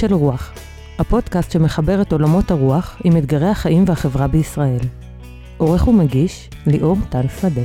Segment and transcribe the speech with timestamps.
[0.00, 0.52] של רוח,
[0.98, 4.78] הפודקאסט שמחבר את עולמות הרוח עם אתגרי החיים והחברה בישראל.
[5.56, 7.62] עורך ומגיש, ליאור טל שדה.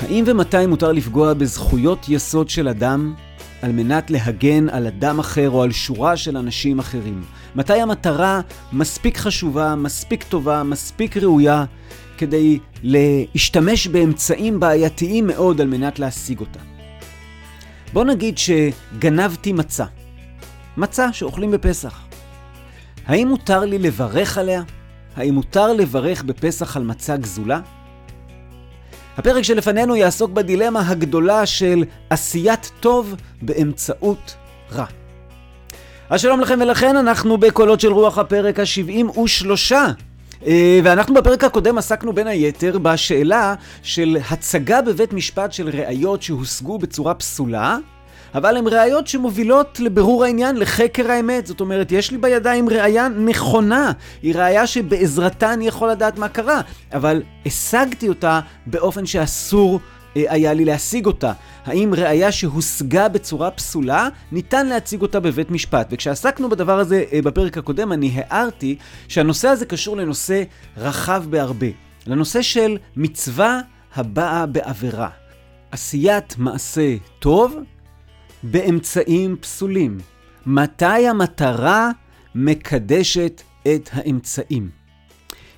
[0.00, 3.14] האם ומתי מותר לפגוע בזכויות יסוד של אדם
[3.62, 7.22] על מנת להגן על אדם אחר או על שורה של אנשים אחרים?
[7.54, 8.40] מתי המטרה
[8.72, 11.64] מספיק חשובה, מספיק טובה, מספיק ראויה,
[12.18, 16.71] כדי להשתמש באמצעים בעייתיים מאוד על מנת להשיג אותה?
[17.92, 19.84] בוא נגיד שגנבתי מצה.
[20.76, 22.00] מצה שאוכלים בפסח.
[23.06, 24.62] האם מותר לי לברך עליה?
[25.16, 27.60] האם מותר לברך בפסח על מצה גזולה?
[29.16, 34.34] הפרק שלפנינו יעסוק בדילמה הגדולה של עשיית טוב באמצעות
[34.72, 34.86] רע.
[36.10, 39.72] אז שלום לכם ולכן, אנחנו בקולות של רוח הפרק ה-73.
[40.84, 47.14] ואנחנו בפרק הקודם עסקנו בין היתר בשאלה של הצגה בבית משפט של ראיות שהושגו בצורה
[47.14, 47.78] פסולה,
[48.34, 51.46] אבל הן ראיות שמובילות לבירור העניין, לחקר האמת.
[51.46, 56.60] זאת אומרת, יש לי בידיים ראיה נכונה, היא ראיה שבעזרתה אני יכול לדעת מה קרה,
[56.92, 61.32] אבל השגתי אותה באופן שאסור אה, היה לי להשיג אותה.
[61.64, 65.88] האם ראיה שהושגה בצורה פסולה, ניתן להציג אותה בבית משפט.
[65.90, 68.76] וכשעסקנו בדבר הזה אה, בפרק הקודם, אני הערתי
[69.08, 70.42] שהנושא הזה קשור לנושא
[70.76, 71.66] רחב בהרבה.
[72.06, 73.60] לנושא של מצווה
[73.94, 75.08] הבאה בעבירה.
[75.70, 77.56] עשיית מעשה טוב
[78.42, 79.98] באמצעים פסולים.
[80.46, 81.90] מתי המטרה
[82.34, 84.81] מקדשת את האמצעים?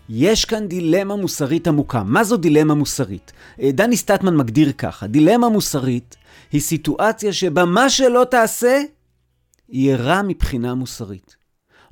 [0.08, 2.02] יש כאן דילמה מוסרית עמוקה.
[2.02, 3.32] מה זו דילמה מוסרית?
[3.60, 6.16] אה, דני סטטמן מגדיר ככה, דילמה מוסרית
[6.52, 8.82] היא סיטואציה שבה מה שלא תעשה,
[9.68, 11.36] יהיה רע מבחינה מוסרית.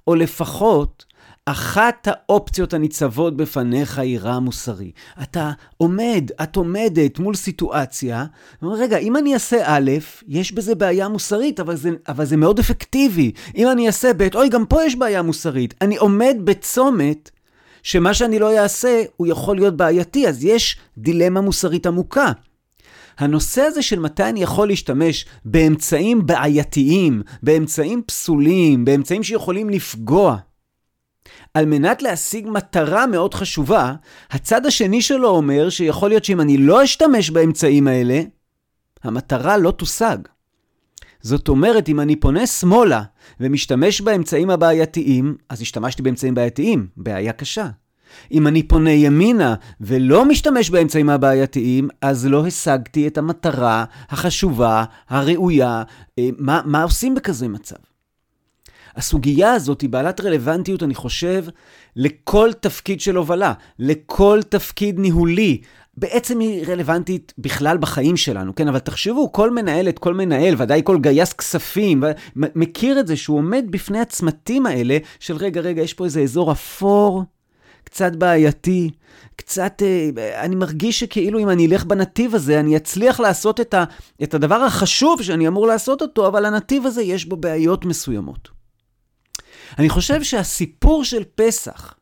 [0.06, 1.04] או לפחות,
[1.46, 4.90] אחת האופציות הניצבות בפניך היא רע מוסרי.
[5.22, 8.24] אתה עומד, את עומדת מול סיטואציה,
[8.62, 9.90] ואומר, רגע, אם אני אעשה א',
[10.28, 13.32] יש בזה בעיה מוסרית, אבל זה, אבל זה מאוד אפקטיבי.
[13.56, 15.74] אם אני אעשה ב', אוי, גם פה יש בעיה מוסרית.
[15.80, 17.30] אני עומד בצומת
[17.82, 22.32] שמה שאני לא אעשה, הוא יכול להיות בעייתי, אז יש דילמה מוסרית עמוקה.
[23.18, 30.36] הנושא הזה של מתי אני יכול להשתמש באמצעים בעייתיים, באמצעים פסולים, באמצעים שיכולים לפגוע,
[31.54, 33.94] על מנת להשיג מטרה מאוד חשובה,
[34.30, 38.22] הצד השני שלו אומר שיכול להיות שאם אני לא אשתמש באמצעים האלה,
[39.02, 40.16] המטרה לא תושג.
[41.22, 43.02] זאת אומרת, אם אני פונה שמאלה
[43.40, 47.68] ומשתמש באמצעים הבעייתיים, אז השתמשתי באמצעים בעייתיים, בעיה קשה.
[48.32, 55.82] אם אני פונה ימינה ולא משתמש באמצעים הבעייתיים, אז לא השגתי את המטרה החשובה, הראויה.
[56.18, 57.76] אה, מה, מה עושים בכזה מצב?
[58.96, 61.44] הסוגיה הזאת היא בעלת רלוונטיות, אני חושב,
[61.96, 65.60] לכל תפקיד של הובלה, לכל תפקיד ניהולי.
[65.96, 68.68] בעצם היא רלוונטית בכלל בחיים שלנו, כן?
[68.68, 72.04] אבל תחשבו, כל מנהלת, כל מנהל, ודאי כל גייס כספים,
[72.36, 76.52] מכיר את זה שהוא עומד בפני הצמתים האלה של רגע, רגע, יש פה איזה אזור
[76.52, 77.24] אפור,
[77.84, 78.90] קצת בעייתי,
[79.36, 83.84] קצת, אה, אני מרגיש שכאילו אם אני אלך בנתיב הזה, אני אצליח לעשות את, ה,
[84.22, 88.48] את הדבר החשוב שאני אמור לעשות אותו, אבל הנתיב הזה יש בו בעיות מסוימות.
[89.78, 91.94] אני חושב שהסיפור של פסח,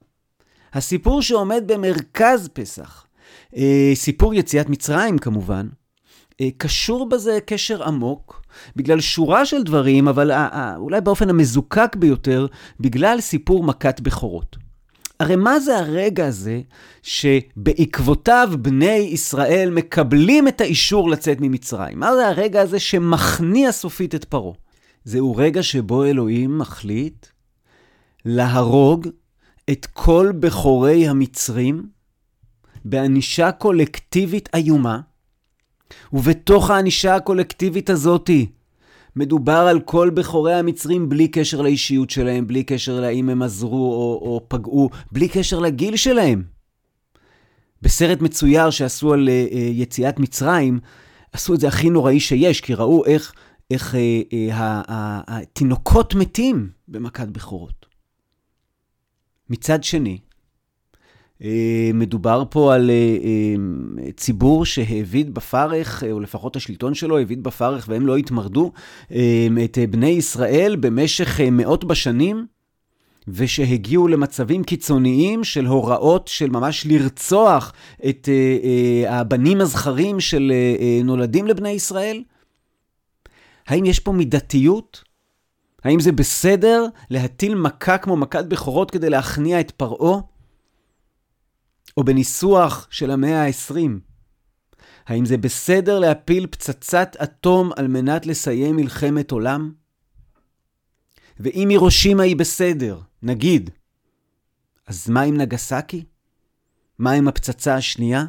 [0.72, 3.06] הסיפור שעומד במרכז פסח,
[3.56, 5.69] אה, סיפור יציאת מצרים כמובן,
[6.41, 8.42] אה, קשור בזה קשר עמוק,
[8.76, 10.30] בגלל שורה של דברים, אבל
[10.76, 12.47] אולי באופן המזוקק ביותר,
[12.80, 14.56] בגלל סיפור מכת בכורות.
[15.20, 16.60] הרי מה זה הרגע הזה
[17.03, 22.00] שבעקבותיו בני ישראל מקבלים את האישור לצאת ממצרים?
[22.00, 24.54] מה זה הרגע הזה שמכניע סופית את פרעה?
[25.04, 27.26] זהו רגע שבו אלוהים מחליט
[28.25, 29.08] להרוג
[29.70, 31.88] את כל בכורי המצרים
[32.84, 35.00] בענישה קולקטיבית איומה,
[36.12, 38.47] ובתוך הענישה הקולקטיבית הזאתי
[39.16, 44.28] מדובר על כל בכורי המצרים בלי קשר לאישיות שלהם, בלי קשר לאם הם עזרו או,
[44.28, 46.42] או פגעו, בלי קשר לגיל שלהם.
[47.83, 50.80] בסרט מצויר שעשו על uh, יציאת מצרים,
[51.33, 53.33] עשו את זה הכי נוראי שיש, כי ראו איך,
[53.71, 53.97] איך uh,
[54.53, 54.54] uh,
[55.28, 57.90] התינוקות מתים במכת בכורות.
[59.50, 60.18] מצד שני,
[61.44, 67.86] אה, מדובר פה על אה, אה, ציבור שהעביד בפרך, או לפחות השלטון שלו העביד בפרך
[67.88, 68.72] והם לא התמרדו,
[69.64, 72.47] את בני ישראל במשך מאות בשנים,
[73.28, 77.72] ושהגיעו למצבים קיצוניים של הוראות של ממש לרצוח
[78.08, 78.28] את
[79.08, 80.52] הבנים הזכרים של
[81.04, 82.22] נולדים לבני ישראל.
[83.66, 85.09] האם יש פה מידתיות?
[85.84, 90.21] האם זה בסדר להטיל מכה כמו מכת בכורות כדי להכניע את פרעה?
[91.97, 93.77] או בניסוח של המאה ה-20,
[95.06, 99.72] האם זה בסדר להפיל פצצת אטום על מנת לסיים מלחמת עולם?
[101.41, 103.71] ואם הירושימה היא בסדר, נגיד,
[104.86, 106.04] אז מה עם נגסקי?
[106.98, 108.24] מה עם הפצצה השנייה?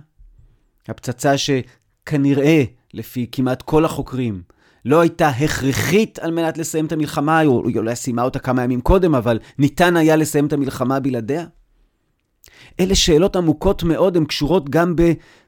[0.87, 2.63] הפצצה שכנראה,
[2.93, 4.43] לפי כמעט כל החוקרים,
[4.85, 9.15] לא הייתה הכרחית על מנת לסיים את המלחמה, או אולי סיימה אותה כמה ימים קודם,
[9.15, 11.45] אבל ניתן היה לסיים את המלחמה בלעדיה?
[12.79, 14.95] אלה שאלות עמוקות מאוד, הן קשורות גם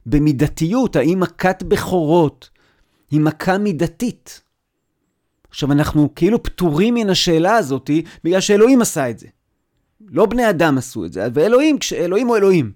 [0.06, 0.96] במידתיות.
[0.96, 2.50] האם מכת בכורות
[3.10, 4.40] היא מכה מידתית?
[5.50, 7.90] עכשיו, אנחנו כאילו פטורים מן השאלה הזאת
[8.24, 9.26] בגלל שאלוהים עשה את זה.
[10.10, 12.72] לא בני אדם עשו את זה, ואלוהים, אלוהים הוא אלוהים.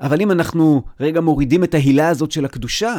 [0.00, 2.94] אבל אם אנחנו רגע מורידים את ההילה הזאת של הקדושה,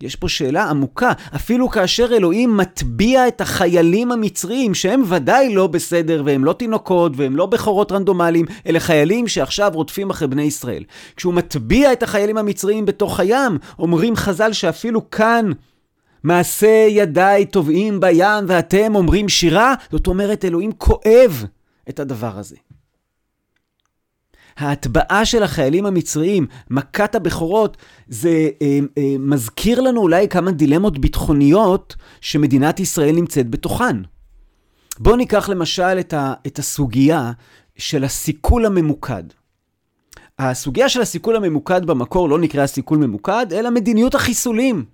[0.00, 6.22] יש פה שאלה עמוקה, אפילו כאשר אלוהים מטביע את החיילים המצריים, שהם ודאי לא בסדר,
[6.26, 10.84] והם לא תינוקות, והם לא בכורות רנדומליים, אלה חיילים שעכשיו רודפים אחרי בני ישראל.
[11.16, 15.50] כשהוא מטביע את החיילים המצריים בתוך הים, אומרים חז"ל שאפילו כאן
[16.22, 21.44] מעשה ידיי טובעים בים ואתם אומרים שירה, זאת אומרת אלוהים כואב
[21.88, 22.56] את הדבר הזה.
[24.58, 27.76] ההטבעה של החיילים המצריים, מכת הבכורות,
[28.08, 33.96] זה אה, אה, מזכיר לנו אולי כמה דילמות ביטחוניות שמדינת ישראל נמצאת בתוכן.
[34.98, 37.32] בואו ניקח למשל את, ה, את הסוגיה
[37.76, 39.22] של הסיכול הממוקד.
[40.38, 44.84] הסוגיה של הסיכול הממוקד במקור לא נקרא סיכול ממוקד, אלא מדיניות החיסולים.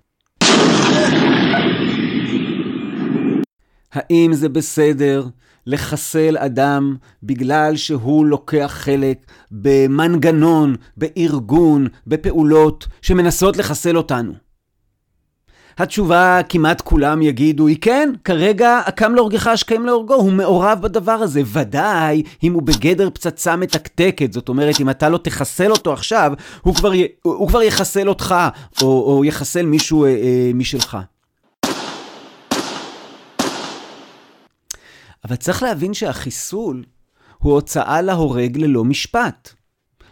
[3.93, 5.25] האם זה בסדר
[5.67, 9.17] לחסל אדם בגלל שהוא לוקח חלק
[9.51, 14.33] במנגנון, בארגון, בפעולות שמנסות לחסל אותנו?
[15.77, 21.41] התשובה כמעט כולם יגידו היא כן, כרגע הקם להורגך השקעים להורגו, הוא מעורב בדבר הזה.
[21.45, 26.31] ודאי אם הוא בגדר פצצה מתקתקת, זאת אומרת אם אתה לא תחסל אותו עכשיו,
[26.61, 28.35] הוא כבר, הוא כבר יחסל אותך,
[28.81, 30.97] או, או יחסל מישהו אה, אה, משלך.
[35.25, 36.83] אבל צריך להבין שהחיסול
[37.37, 39.53] הוא הוצאה להורג ללא משפט.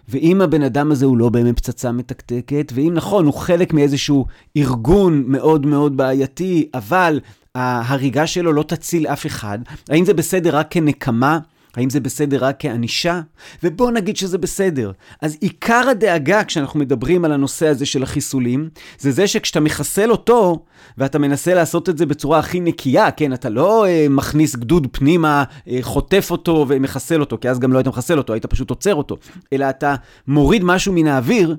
[0.09, 4.25] ואם הבן אדם הזה הוא לא באמת פצצה מתקתקת, ואם נכון, הוא חלק מאיזשהו
[4.57, 7.19] ארגון מאוד מאוד בעייתי, אבל
[7.55, 9.59] ההריגה שלו לא תציל אף אחד,
[9.89, 11.39] האם זה בסדר רק כנקמה?
[11.75, 13.21] האם זה בסדר רק כענישה?
[13.63, 14.91] ובואו נגיד שזה בסדר.
[15.21, 18.69] אז עיקר הדאגה כשאנחנו מדברים על הנושא הזה של החיסולים,
[18.99, 20.65] זה זה שכשאתה מחסל אותו,
[20.97, 25.43] ואתה מנסה לעשות את זה בצורה הכי נקייה, כן, אתה לא אה, מכניס גדוד פנימה,
[25.67, 28.95] אה, חוטף אותו ומחסל אותו, כי אז גם לא היית מחסל אותו, היית פשוט עוצר
[28.95, 29.17] אותו,
[29.53, 29.95] אלא אתה
[30.27, 31.55] מוריד משהו מן האוויר,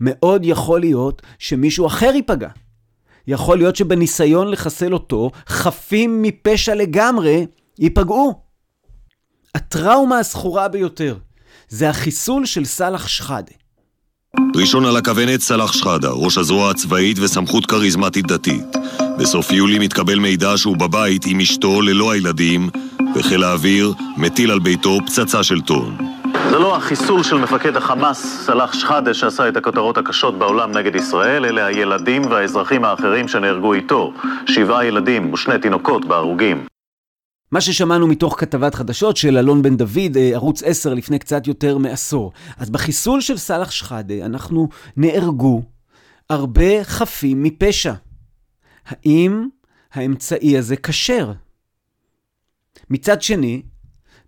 [0.00, 2.48] מאוד יכול להיות שמישהו אחר ייפגע.
[3.26, 7.46] יכול להיות שבניסיון לחסל אותו, חפים מפשע לגמרי
[7.78, 8.49] ייפגעו.
[9.54, 11.16] הטראומה הזכורה ביותר
[11.68, 13.52] זה החיסול של סאלח שחאדה.
[14.56, 18.76] ראשון על הכוונת סאלח שחאדה, ראש הזרוע הצבאית וסמכות כריזמטית דתית.
[19.18, 22.70] בסוף יולי מתקבל מידע שהוא בבית עם אשתו ללא הילדים,
[23.14, 25.96] וחיל האוויר מטיל על ביתו פצצה של טון.
[26.50, 31.44] זה לא החיסול של מפקד החמאס, סלאח שחאדה, שעשה את הכותרות הקשות בעולם נגד ישראל,
[31.44, 34.12] אלה הילדים והאזרחים האחרים שנהרגו איתו.
[34.46, 36.66] שבעה ילדים ושני תינוקות בהרוגים.
[37.52, 41.78] מה ששמענו מתוך כתבת חדשות של אלון בן דוד, אה, ערוץ 10 לפני קצת יותר
[41.78, 42.32] מעשור.
[42.56, 45.62] אז בחיסול של סאלח שחאדה אנחנו נהרגו
[46.30, 47.92] הרבה חפים מפשע.
[48.86, 49.48] האם
[49.92, 51.32] האמצעי הזה כשר?
[52.90, 53.62] מצד שני,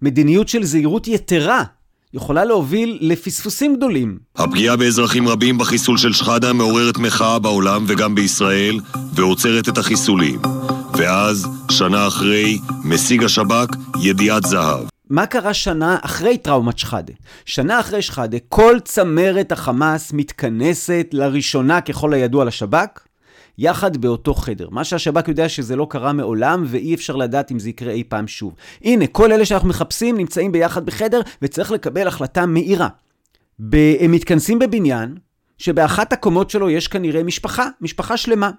[0.02, 1.64] מדיניות של זהירות יתרה
[2.14, 4.18] יכולה להוביל לפספוסים גדולים.
[4.36, 8.80] הפגיעה באזרחים רבים בחיסול של שחאדה מעוררת מחאה בעולם וגם בישראל,
[9.14, 10.40] ועוצרת את החיסולים.
[10.98, 14.84] ואז, שנה אחרי, משיג השב"כ ידיעת זהב.
[15.10, 17.12] מה קרה שנה אחרי טראומת שחאדה?
[17.44, 23.00] שנה אחרי שחאדה, כל צמרת החמאס מתכנסת לראשונה ככל הידוע לשב"כ,
[23.58, 24.68] יחד באותו חדר.
[24.70, 28.28] מה שהשב"כ יודע שזה לא קרה מעולם, ואי אפשר לדעת אם זה יקרה אי פעם
[28.28, 28.54] שוב.
[28.84, 32.88] הנה, כל אלה שאנחנו מחפשים נמצאים ביחד בחדר, וצריך לקבל החלטה מהירה.
[33.60, 35.14] ב- הם מתכנסים בבניין,
[35.58, 38.50] שבאחת הקומות שלו יש כנראה משפחה, משפחה שלמה.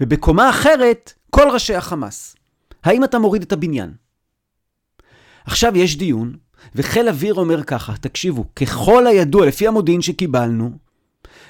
[0.00, 2.36] ובקומה אחרת, כל ראשי החמאס.
[2.84, 3.92] האם אתה מוריד את הבניין?
[5.46, 6.36] עכשיו יש דיון,
[6.74, 10.70] וחיל אוויר אומר ככה, תקשיבו, ככל הידוע, לפי המודיעין שקיבלנו,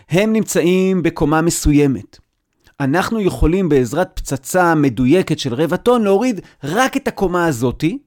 [0.08, 2.18] הם נמצאים בקומה מסוימת.
[2.80, 7.98] אנחנו יכולים בעזרת פצצה מדויקת של רבע טון להוריד רק את הקומה הזאתי,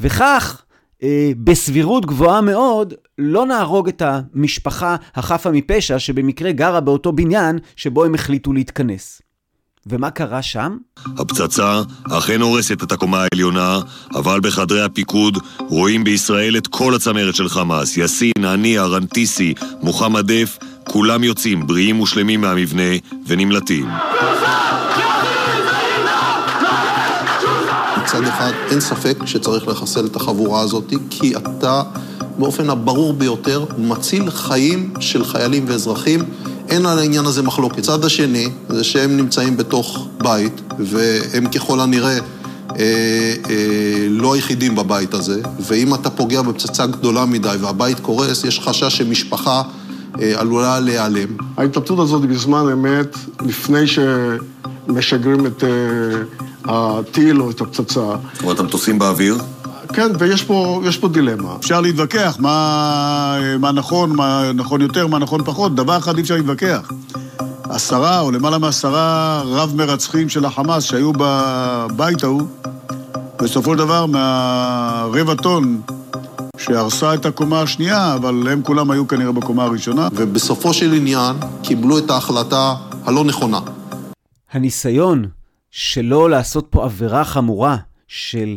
[0.00, 0.62] וכך
[1.02, 8.04] אה, בסבירות גבוהה מאוד לא נהרוג את המשפחה החפה מפשע שבמקרה גרה באותו בניין שבו
[8.04, 9.22] הם החליטו להתכנס.
[9.88, 10.76] ומה קרה שם?
[11.18, 13.78] הפצצה אכן הורסת את הקומה העליונה,
[14.14, 20.58] אבל בחדרי הפיקוד רואים בישראל את כל הצמרת של חמאס, יאסין, הנייה, רנטיסי, מוחמד דף
[20.84, 22.82] כולם יוצאים בריאים ושלמים מהמבנה
[23.26, 23.88] ונמלטים.
[28.02, 31.82] מצד אחד, אין ספק שצריך לחסל את החבורה הזאת, כי אתה,
[32.38, 36.20] באופן הברור ביותר, מציל חיים של חיילים ואזרחים.
[36.68, 37.78] אין על העניין הזה מחלוקת.
[37.78, 42.18] הצד השני, זה שהם נמצאים בתוך בית, והם ככל הנראה...
[42.78, 48.60] אה, אה, לא היחידים בבית הזה, ואם אתה פוגע בפצצה גדולה מדי והבית קורס, יש
[48.60, 49.62] חשש שמשפחה
[50.20, 51.28] אה, עלולה להיעלם.
[51.56, 55.64] ההתלבטות הזאת בזמן אמת, לפני שמשגרים את
[56.64, 57.84] הטיל או את הפצצה.
[58.32, 59.38] זאת אומרת, המטוסים באוויר?
[59.92, 61.56] כן, ויש פה, פה דילמה.
[61.60, 66.36] אפשר להתווכח מה, מה נכון, מה נכון יותר, מה נכון פחות, דבר אחד אי אפשר
[66.36, 66.92] להתווכח.
[67.70, 72.42] עשרה או למעלה מעשרה רב מרצחים של החמאס שהיו בבית ההוא,
[73.42, 75.80] בסופו של דבר מהרבע טון
[76.58, 80.08] שהרסה את הקומה השנייה, אבל הם כולם היו כנראה בקומה הראשונה.
[80.12, 82.74] ובסופו של עניין קיבלו את ההחלטה
[83.04, 83.60] הלא נכונה.
[84.52, 85.24] הניסיון
[85.70, 87.76] שלא לעשות פה עבירה חמורה
[88.08, 88.56] של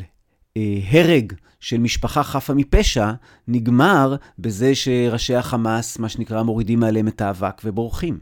[0.91, 3.11] הרג של משפחה חפה מפשע,
[3.47, 8.17] נגמר בזה שראשי החמאס, מה שנקרא, מורידים מעליהם את האבק ובורחים.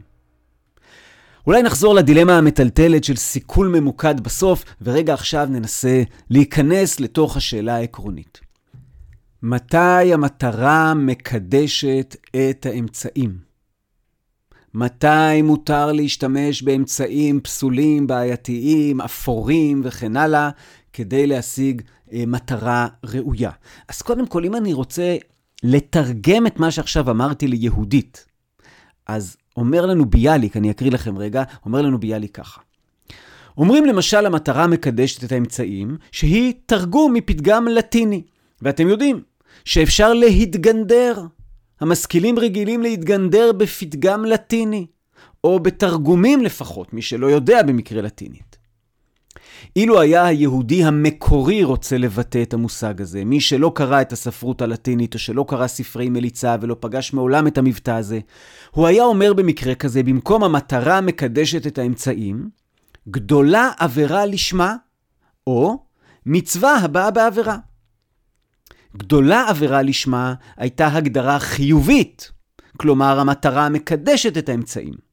[1.46, 8.40] אולי נחזור לדילמה המטלטלת של סיכול ממוקד בסוף, ורגע עכשיו ננסה להיכנס לתוך השאלה העקרונית.
[9.42, 13.38] מתי המטרה מקדשת את האמצעים?
[14.74, 20.50] מתי מותר להשתמש באמצעים פסולים, בעייתיים, אפורים וכן הלאה,
[20.92, 23.50] כדי להשיג אה, מטרה ראויה?
[23.88, 25.16] אז קודם כל, אם אני רוצה
[25.62, 28.26] לתרגם את מה שעכשיו אמרתי ליהודית,
[29.06, 32.60] אז אומר לנו ביאליק, אני אקריא לכם רגע, אומר לנו ביאליק ככה.
[33.58, 38.22] אומרים למשל המטרה מקדשת את האמצעים, שהיא תרגום מפתגם לטיני.
[38.62, 39.22] ואתם יודעים
[39.64, 41.22] שאפשר להתגנדר.
[41.80, 44.86] המשכילים רגילים להתגנדר בפתגם לטיני,
[45.44, 48.47] או בתרגומים לפחות, מי שלא יודע במקרה לטינית.
[49.76, 55.14] אילו היה היהודי המקורי רוצה לבטא את המושג הזה, מי שלא קרא את הספרות הלטינית
[55.14, 58.20] או שלא קרא ספרי מליצה ולא פגש מעולם את המבטא הזה,
[58.70, 62.50] הוא היה אומר במקרה כזה, במקום המטרה המקדשת את האמצעים,
[63.08, 64.76] גדולה עבירה לשמה,
[65.46, 65.78] או
[66.26, 67.56] מצווה הבאה בעבירה.
[68.96, 72.32] גדולה עבירה לשמה הייתה הגדרה חיובית,
[72.76, 75.07] כלומר המטרה המקדשת את האמצעים.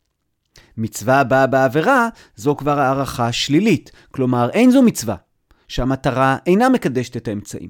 [0.77, 3.91] מצווה הבאה בעבירה, זו כבר הערכה שלילית.
[4.11, 5.15] כלומר, אין זו מצווה,
[5.67, 7.69] שהמטרה אינה מקדשת את האמצעים.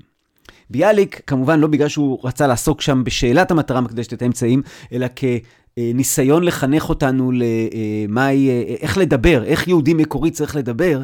[0.70, 4.62] ביאליק, כמובן לא בגלל שהוא רצה לעסוק שם בשאלת המטרה המקדשת את האמצעים,
[4.94, 8.50] אלא כניסיון לחנך אותנו למהי,
[8.80, 11.02] איך לדבר, איך יהודי מקורי צריך לדבר,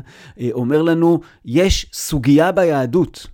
[0.51, 3.27] אומר לנו, יש סוגיה ביהדות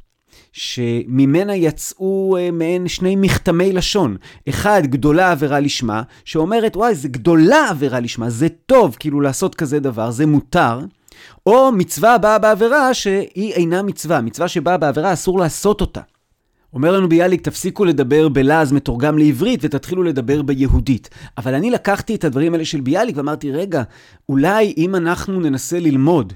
[0.58, 4.18] שממנה יצאו אה, מעין שני מכתמי לשון.
[4.50, 9.80] אחד, גדולה עבירה לשמה, שאומרת, וואי, זה גדולה עבירה לשמה, זה טוב כאילו לעשות כזה
[9.80, 10.80] דבר, זה מותר.
[11.46, 16.02] או מצווה הבאה בעבירה שהיא אינה מצווה, מצווה שבאה בעבירה אסור לעשות אותה.
[16.74, 21.10] אומר לנו ביאליק, תפסיקו לדבר בלעז מתורגם לעברית ותתחילו לדבר ביהודית.
[21.38, 23.84] אבל אני לקחתי את הדברים האלה של ביאליק ואמרתי, רגע,
[24.30, 26.34] אולי אם אנחנו ננסה ללמוד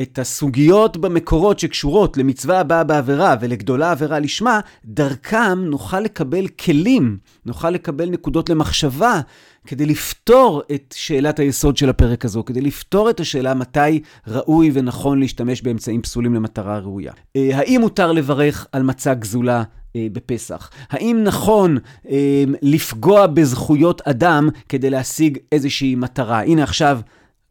[0.00, 7.70] את הסוגיות במקורות שקשורות למצווה הבאה בעבירה ולגדולה עבירה לשמה, דרכם נוכל לקבל כלים, נוכל
[7.70, 9.20] לקבל נקודות למחשבה
[9.66, 15.20] כדי לפתור את שאלת היסוד של הפרק הזו, כדי לפתור את השאלה מתי ראוי ונכון
[15.20, 17.12] להשתמש באמצעים פסולים למטרה ראויה.
[17.36, 19.62] אה, האם מותר לברך על מצה גזולה
[19.96, 20.70] אה, בפסח?
[20.90, 21.78] האם נכון
[22.10, 26.42] אה, לפגוע בזכויות אדם כדי להשיג איזושהי מטרה?
[26.42, 27.00] הנה עכשיו...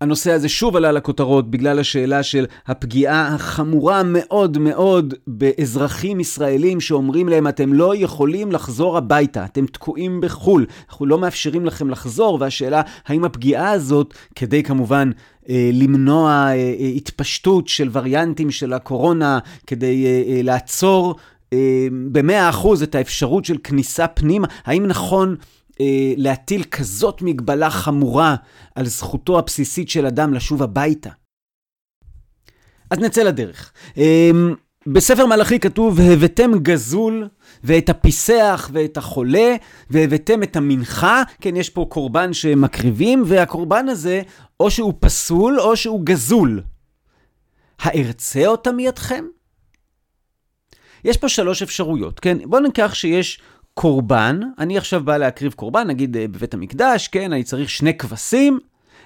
[0.01, 7.29] הנושא הזה שוב עלה לכותרות בגלל השאלה של הפגיעה החמורה מאוד מאוד באזרחים ישראלים שאומרים
[7.29, 12.81] להם, אתם לא יכולים לחזור הביתה, אתם תקועים בחו"ל, אנחנו לא מאפשרים לכם לחזור, והשאלה,
[13.05, 15.11] האם הפגיעה הזאת, כדי כמובן
[15.49, 20.05] אה, למנוע אה, אה, התפשטות של וריאנטים של הקורונה, כדי
[20.43, 21.15] לעצור
[22.11, 25.35] במאה אחוז את האפשרות של כניסה פנימה, האם נכון
[25.79, 28.35] אה, להטיל כזאת מגבלה חמורה
[28.75, 31.09] על זכותו הבסיסית של אדם לשוב הביתה.
[32.89, 33.73] אז נצא לדרך.
[33.97, 34.31] אה,
[34.87, 37.27] בספר מלאכי כתוב, והבאתם גזול
[37.63, 39.55] ואת הפיסח ואת החולה,
[39.89, 44.21] והבאתם את המנחה, כן, יש פה קורבן שמקריבים, והקורבן הזה,
[44.59, 46.61] או שהוא פסול או שהוא גזול.
[47.79, 49.25] הארצה אותה מידכם?
[51.03, 52.37] יש פה שלוש אפשרויות, כן?
[52.45, 53.41] בואו ניקח שיש
[53.73, 58.59] קורבן, אני עכשיו בא להקריב קורבן, נגיד אה, בבית המקדש, כן, אני צריך שני כבשים,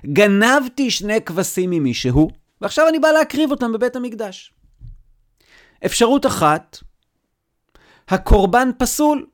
[0.06, 2.30] גנבתי שני כבשים ממישהו,
[2.62, 4.54] ועכשיו אני בא להקריב אותם בבית המקדש.
[5.86, 6.78] אפשרות אחת,
[8.08, 9.28] הקורבן פסול.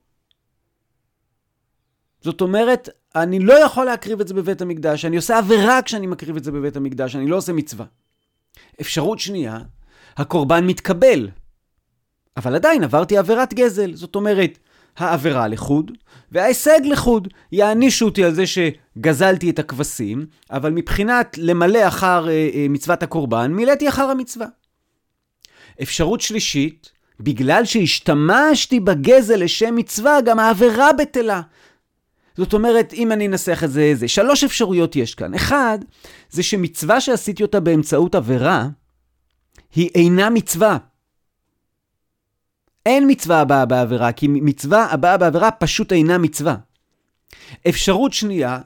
[2.21, 6.35] זאת אומרת, אני לא יכול להקריב את זה בבית המקדש, אני עושה עבירה כשאני מקריב
[6.35, 7.85] את זה בבית המקדש, אני לא עושה מצווה.
[8.81, 9.59] אפשרות שנייה,
[10.17, 11.29] הקורבן מתקבל,
[12.37, 13.93] אבל עדיין עברתי עבירת גזל.
[13.93, 14.59] זאת אומרת,
[14.97, 15.91] העבירה לחוד,
[16.31, 17.27] וההישג לחוד.
[17.51, 23.51] יענישו אותי על זה שגזלתי את הכבשים, אבל מבחינת למלא אחר אה, אה, מצוות הקורבן,
[23.51, 24.47] מילאתי אחר המצווה.
[25.81, 31.41] אפשרות שלישית, בגלל שהשתמשתי בגזל לשם מצווה, גם העבירה בטלה.
[32.37, 35.33] זאת אומרת, אם אני אנסח את זה, זה שלוש אפשרויות יש כאן.
[35.33, 35.79] אחד,
[36.29, 38.67] זה שמצווה שעשיתי אותה באמצעות עבירה,
[39.75, 40.77] היא אינה מצווה.
[42.85, 46.55] אין מצווה הבאה בעבירה, כי מצווה הבאה בעבירה פשוט אינה מצווה.
[47.69, 48.59] אפשרות שנייה,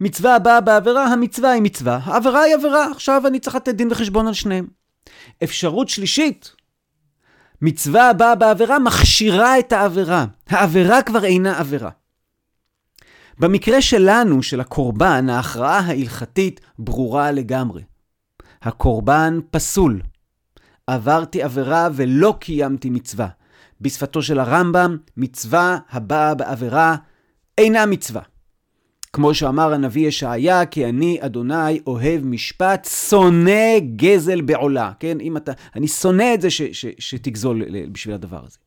[0.00, 4.26] מצווה הבאה בעבירה, המצווה היא מצווה, העבירה היא עבירה, עכשיו אני צריך לתת דין וחשבון
[4.26, 4.66] על שניהם.
[5.44, 6.52] אפשרות שלישית,
[7.62, 10.26] מצווה הבאה בעבירה מכשירה את העבירה.
[10.48, 11.90] העבירה כבר אינה עבירה.
[13.38, 17.82] במקרה שלנו, של הקורבן, ההכרעה ההלכתית ברורה לגמרי.
[18.62, 20.02] הקורבן פסול.
[20.86, 23.28] עברתי עבירה ולא קיימתי מצווה.
[23.80, 26.96] בשפתו של הרמב"ם, מצווה הבאה בעבירה
[27.58, 28.22] אינה מצווה.
[29.12, 34.92] כמו שאמר הנביא ישעיה, כי אני, אדוני, אוהב משפט, שונא גזל בעולה.
[35.00, 38.58] כן, אם אתה, אני שונא את זה ש, ש, שתגזול בשביל הדבר הזה.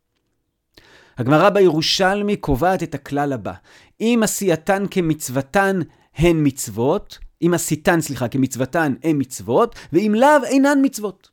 [1.18, 3.54] הגמרא בירושלמי קובעת את הכלל הבא:
[4.02, 5.80] אם עשייתן כמצוותן
[6.16, 11.31] הן מצוות, אם עשיתן, סליחה, כמצוותן הן מצוות, ואם לאו אינן מצוות.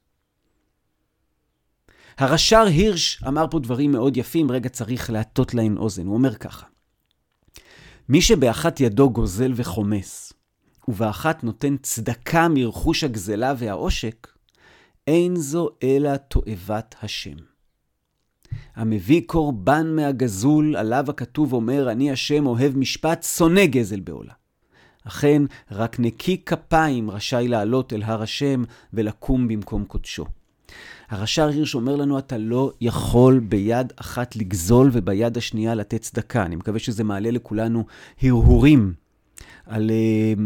[2.18, 6.06] הרש"ר הירש אמר פה דברים מאוד יפים, רגע צריך להטות להן אוזן.
[6.06, 6.66] הוא אומר ככה:
[8.08, 10.32] מי שבאחת ידו גוזל וחומס,
[10.88, 14.28] ובאחת נותן צדקה מרכוש הגזלה והעושק,
[15.06, 17.36] אין זו אלא תועבת השם.
[18.74, 24.32] המביא קורבן מהגזול, עליו הכתוב אומר, אני השם אוהב משפט, שונא גזל בעולה.
[25.04, 30.24] אכן, רק נקי כפיים רשאי לעלות אל הר השם ולקום במקום קודשו.
[31.10, 36.42] הרש"ר הירש אומר לנו, אתה לא יכול ביד אחת לגזול וביד השנייה לתת צדקה.
[36.42, 37.84] אני מקווה שזה מעלה לכולנו
[38.22, 38.92] הרהורים
[39.66, 40.40] על uh,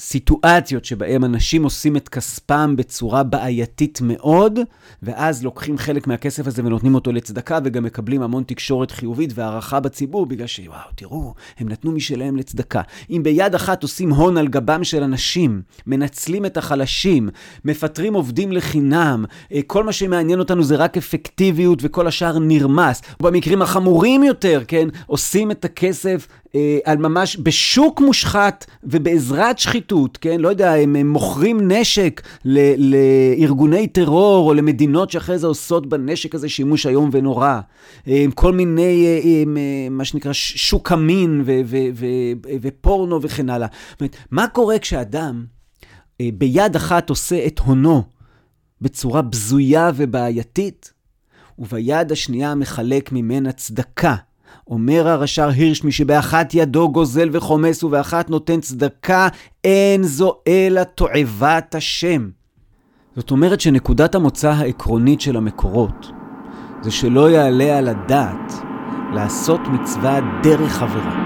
[0.00, 4.58] סיטואציות שבהם אנשים עושים את כספם בצורה בעייתית מאוד,
[5.02, 10.26] ואז לוקחים חלק מהכסף הזה ונותנים אותו לצדקה, וגם מקבלים המון תקשורת חיובית והערכה בציבור,
[10.26, 12.82] בגלל שוואו, תראו, הם נתנו משלהם לצדקה.
[13.10, 17.28] אם ביד אחת עושים הון על גבם של אנשים, מנצלים את החלשים,
[17.64, 23.02] מפטרים עובדים לחינם, אה, כל מה שמעניין אותנו זה רק אפקטיביות וכל השאר נרמס.
[23.22, 30.40] במקרים החמורים יותר, כן, עושים את הכסף אה, על ממש בשוק מושחת ובעזרת שחיתות, כן?
[30.40, 36.34] לא יודע, הם, הם מוכרים נשק ל, לארגוני טרור או למדינות שאחרי זה עושות בנשק
[36.34, 37.60] הזה שימוש איום ונורא.
[38.08, 39.56] אה, עם כל מיני, אה, עם,
[39.90, 42.06] מה שנקרא, שוק המין ו, ו, ו,
[42.46, 43.68] ו, ופורנו וכן הלאה.
[43.90, 45.44] זאת אומרת, מה קורה כשאדם
[46.22, 48.02] ביד אחת עושה את הונו
[48.80, 50.92] בצורה בזויה ובעייתית,
[51.58, 54.14] וביד השנייה מחלק ממנה צדקה?
[54.70, 59.28] אומר הרש"ר הירש, מי שבאחת ידו גוזל וחומס ובאחת נותן צדקה,
[59.64, 62.28] אין זו אלא תועבת השם.
[63.16, 66.12] זאת אומרת שנקודת המוצא העקרונית של המקורות
[66.82, 68.52] זה שלא יעלה על הדעת
[69.14, 71.24] לעשות מצווה דרך עבירה.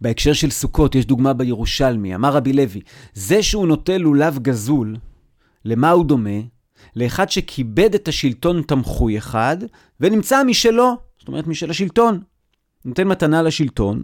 [0.00, 2.80] בהקשר של סוכות יש דוגמה בירושלמי, אמר רבי לוי,
[3.14, 4.96] זה שהוא נוטה לולב גזול,
[5.68, 6.40] למה הוא דומה?
[6.96, 9.56] לאחד שכיבד את השלטון תמחוי אחד,
[10.00, 12.20] ונמצא משלו, זאת אומרת משל השלטון.
[12.84, 14.02] נותן מתנה לשלטון,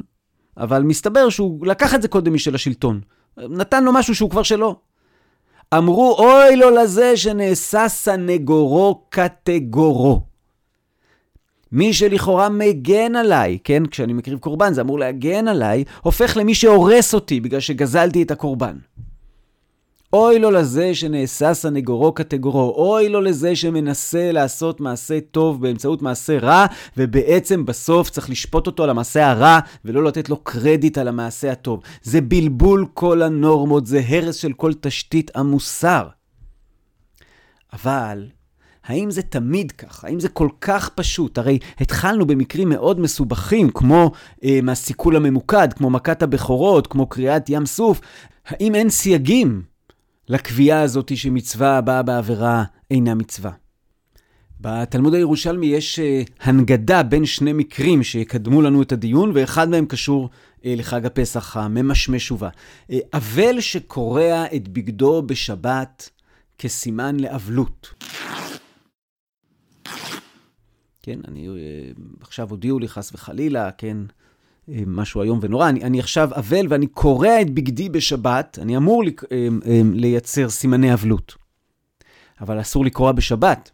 [0.56, 3.00] אבל מסתבר שהוא לקח את זה קודם משל השלטון.
[3.38, 4.76] נתן לו משהו שהוא כבר שלו.
[5.74, 10.20] אמרו, אוי לו לזה שנעשה סנגורו קטגורו.
[11.72, 17.14] מי שלכאורה מגן עליי, כן, כשאני מקריב קורבן, זה אמור להגן עליי, הופך למי שהורס
[17.14, 18.76] אותי בגלל שגזלתי את הקורבן.
[20.14, 26.38] אוי לו לזה שנעשה סנגורו קטגורו, אוי לו לזה שמנסה לעשות מעשה טוב באמצעות מעשה
[26.38, 31.52] רע, ובעצם בסוף צריך לשפוט אותו על המעשה הרע, ולא לתת לו קרדיט על המעשה
[31.52, 31.80] הטוב.
[32.02, 36.08] זה בלבול כל הנורמות, זה הרס של כל תשתית המוסר.
[37.72, 38.26] אבל
[38.84, 40.04] האם זה תמיד כך?
[40.04, 41.38] האם זה כל כך פשוט?
[41.38, 44.10] הרי התחלנו במקרים מאוד מסובכים, כמו
[44.44, 48.00] אה, מהסיכול הממוקד, כמו מכת הבכורות, כמו קריאת ים סוף.
[48.46, 49.73] האם אין סייגים
[50.28, 53.50] לקביעה הזאת שמצווה הבאה בעבירה אינה מצווה.
[54.60, 60.28] בתלמוד הירושלמי יש uh, הנגדה בין שני מקרים שיקדמו לנו את הדיון, ואחד מהם קשור
[60.28, 62.48] uh, לחג הפסח הממשמש ובא.
[62.90, 66.10] אה, אבל שקורע את בגדו בשבת
[66.58, 67.94] כסימן לאבלות.
[71.02, 71.48] כן, אני,
[72.20, 73.96] עכשיו הודיעו לי חס וחלילה, כן,
[74.68, 79.02] משהו איום ונורא, אני, אני עכשיו אבל ואני קורע את בגדי בשבת, אני אמור
[79.94, 81.34] לייצר סימני אבלות.
[82.40, 83.70] אבל אסור לקרוע בשבת.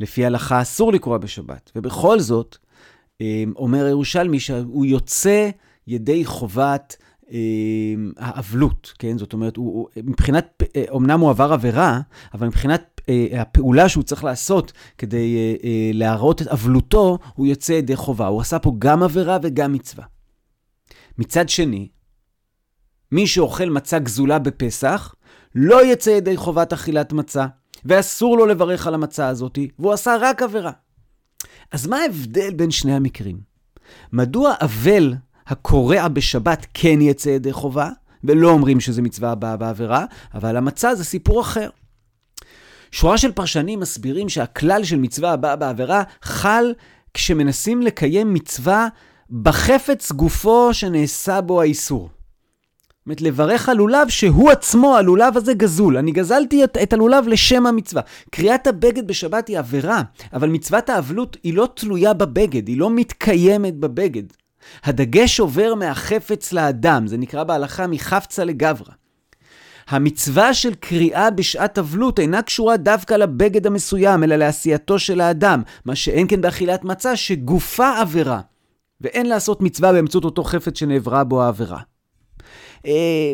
[0.00, 1.72] לפי ההלכה אסור לקרוע בשבת.
[1.76, 2.56] ובכל זאת,
[3.56, 5.50] אומר הירושלמי שהוא יוצא
[5.86, 6.96] ידי חובת
[8.16, 9.18] האבלות, כן?
[9.18, 10.62] זאת אומרת, הוא, הוא, מבחינת,
[10.96, 12.00] אמנם הוא עבר עבירה,
[12.34, 13.00] אבל מבחינת
[13.38, 15.36] הפעולה שהוא צריך לעשות כדי
[15.92, 18.26] להראות את אבלותו, הוא יוצא ידי חובה.
[18.26, 20.04] הוא עשה פה גם עבירה וגם מצווה.
[21.18, 21.88] מצד שני,
[23.12, 25.14] מי שאוכל מצה גזולה בפסח,
[25.54, 27.46] לא יצא ידי חובת אכילת מצה,
[27.84, 30.72] ואסור לו לברך על המצה הזאת, והוא עשה רק עבירה.
[31.72, 33.40] אז מה ההבדל בין שני המקרים?
[34.12, 35.14] מדוע אבל
[35.46, 37.90] הקורע בשבת כן יצא ידי חובה,
[38.24, 40.04] ולא אומרים שזה מצווה הבאה בעבירה,
[40.34, 41.68] אבל המצה זה סיפור אחר.
[42.92, 46.72] שורה של פרשנים מסבירים שהכלל של מצווה הבאה בעבירה חל
[47.14, 48.88] כשמנסים לקיים מצווה
[49.42, 52.08] בחפץ גופו שנעשה בו האיסור.
[52.08, 55.96] זאת אומרת, לברך על לולב שהוא עצמו, הלולב הזה גזול.
[55.96, 58.02] אני גזלתי את, את הלולב לשם המצווה.
[58.30, 60.02] קריאת הבגד בשבת היא עבירה,
[60.32, 64.22] אבל מצוות האבלות היא לא תלויה בבגד, היא לא מתקיימת בבגד.
[64.84, 68.92] הדגש עובר מהחפץ לאדם, זה נקרא בהלכה מחפצה לגברא.
[69.88, 75.94] המצווה של קריאה בשעת אבלות אינה קשורה דווקא לבגד המסוים, אלא לעשייתו של האדם, מה
[75.94, 78.40] שאין כן באכילת מצה, שגופה עבירה,
[79.00, 81.80] ואין לעשות מצווה באמצעות אותו חפץ שנעברה בו העבירה.
[82.86, 83.32] אה,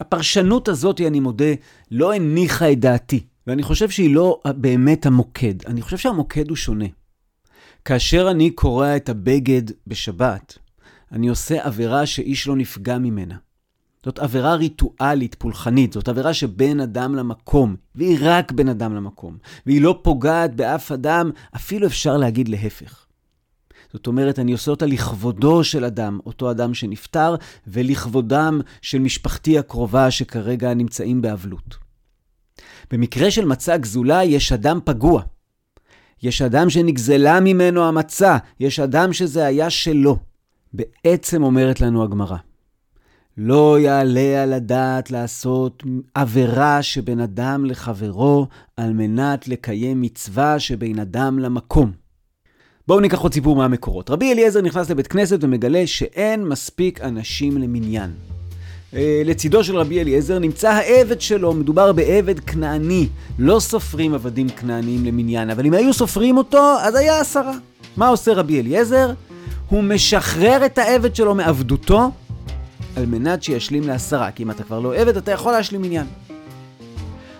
[0.00, 1.52] הפרשנות הזאת, אני מודה,
[1.90, 5.66] לא הניחה את דעתי, ואני חושב שהיא לא באמת המוקד.
[5.66, 6.86] אני חושב שהמוקד הוא שונה.
[7.86, 10.58] כאשר אני קורע את הבגד בשבת,
[11.12, 13.36] אני עושה עבירה שאיש לא נפגע ממנה.
[14.04, 19.82] זאת עבירה ריטואלית, פולחנית, זאת עבירה שבין אדם למקום, והיא רק בין אדם למקום, והיא
[19.82, 23.06] לא פוגעת באף אדם, אפילו אפשר להגיד להפך.
[23.92, 27.34] זאת אומרת, אני עושה אותה לכבודו של אדם, אותו אדם שנפטר,
[27.66, 31.76] ולכבודם של משפחתי הקרובה שכרגע נמצאים באבלות.
[32.90, 35.22] במקרה של מצה גזולה יש אדם פגוע.
[36.22, 40.18] יש אדם שנגזלה ממנו המצה, יש אדם שזה היה שלו.
[40.72, 42.36] בעצם אומרת לנו הגמרא,
[43.38, 45.82] לא יעלה על הדעת לעשות
[46.14, 51.92] עבירה שבין אדם לחברו על מנת לקיים מצווה שבין אדם למקום.
[52.88, 54.10] בואו ניקח עוד סיפור מהמקורות.
[54.10, 58.10] רבי אליעזר נכנס לבית כנסת ומגלה שאין מספיק אנשים למניין.
[58.96, 63.08] אה, לצידו של רבי אליעזר נמצא העבד שלו, מדובר בעבד כנעני.
[63.38, 67.52] לא סופרים עבדים כנעניים למניין, אבל אם היו סופרים אותו, אז היה עשרה.
[67.96, 69.12] מה עושה רבי אליעזר?
[69.68, 72.10] הוא משחרר את העבד שלו מעבדותו,
[72.96, 76.06] על מנת שישלים לעשרה, כי אם אתה כבר לא עבד, אתה יכול להשלים מניין.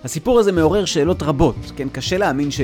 [0.04, 1.88] הסיפור הזה מעורר שאלות רבות, כן?
[1.92, 2.60] קשה להאמין ש...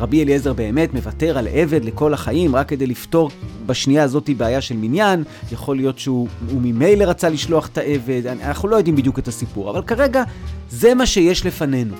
[0.00, 3.30] רבי אליעזר באמת מוותר על עבד לכל החיים רק כדי לפתור
[3.66, 5.24] בשנייה הזאת בעיה של מניין.
[5.52, 9.82] יכול להיות שהוא ממילא רצה לשלוח את העבד, אנחנו לא יודעים בדיוק את הסיפור, אבל
[9.82, 10.22] כרגע
[10.70, 11.94] זה מה שיש לפנינו.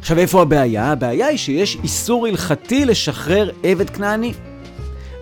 [0.00, 0.92] עכשיו איפה הבעיה?
[0.92, 4.32] הבעיה היא שיש איסור הלכתי לשחרר עבד כנעני.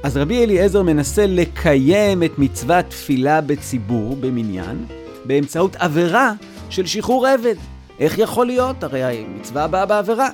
[0.02, 4.84] אז רבי אליעזר מנסה לקיים את מצוות תפילה בציבור, במניין,
[5.24, 6.32] באמצעות עבירה
[6.70, 7.54] של שחרור עבד.
[8.00, 8.84] איך יכול להיות?
[8.84, 10.28] הרי המצווה הבאה בעבירה.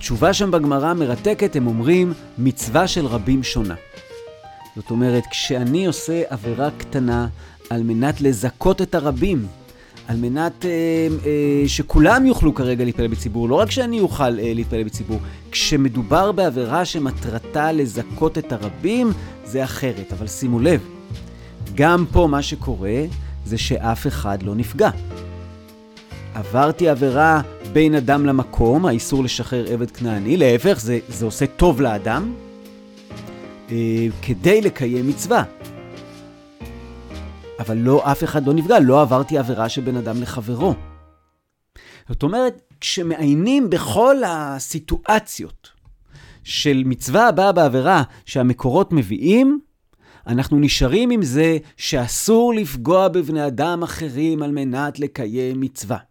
[0.00, 3.74] התשובה שם בגמרא מרתקת, הם אומרים, מצווה של רבים שונה.
[4.76, 7.26] זאת אומרת, כשאני עושה עבירה קטנה
[7.70, 9.46] על מנת לזכות את הרבים,
[10.08, 10.70] על מנת אה,
[11.26, 15.18] אה, שכולם יוכלו כרגע להתפלל בציבור, לא רק שאני אוכל אה, להתפלל בציבור,
[15.50, 19.12] כשמדובר בעבירה שמטרתה לזכות את הרבים,
[19.44, 20.12] זה אחרת.
[20.12, 20.80] אבל שימו לב,
[21.74, 23.04] גם פה מה שקורה
[23.44, 24.90] זה שאף אחד לא נפגע.
[26.34, 27.40] עברתי עבירה
[27.72, 32.34] בין אדם למקום, האיסור לשחרר עבד כנעני, להפך, זה, זה עושה טוב לאדם,
[33.70, 35.44] אה, כדי לקיים מצווה.
[37.58, 40.74] אבל לא, אף אחד לא נפגע, לא עברתי עבירה שבין אדם לחברו.
[42.08, 45.68] זאת אומרת, כשמעיינים בכל הסיטואציות
[46.44, 49.60] של מצווה הבאה בעבירה שהמקורות מביאים,
[50.26, 56.09] אנחנו נשארים עם זה שאסור לפגוע בבני אדם אחרים על מנת לקיים מצווה.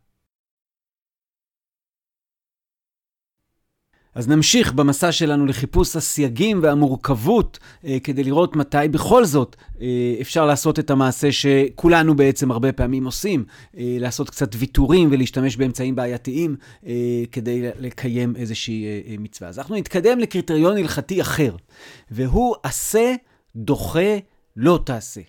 [4.20, 9.88] אז נמשיך במסע שלנו לחיפוש הסייגים והמורכבות אה, כדי לראות מתי בכל זאת אה,
[10.22, 13.46] אפשר לעשות את המעשה שכולנו בעצם הרבה פעמים עושים,
[13.78, 16.56] אה, לעשות קצת ויתורים ולהשתמש באמצעים בעייתיים
[16.86, 16.94] אה,
[17.32, 19.50] כדי לקיים איזושהי אה, אה, מצווה.
[19.50, 21.56] אז אנחנו נתקדם לקריטריון הלכתי אחר,
[22.12, 23.16] והוא עשה,
[23.56, 24.18] דוחה,
[24.56, 25.22] לא תעשה.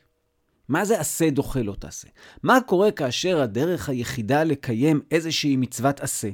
[0.69, 2.09] מה זה עשה, דוחה, לא תעשה?
[2.43, 6.29] מה קורה כאשר הדרך היחידה לקיים איזושהי מצוות עשה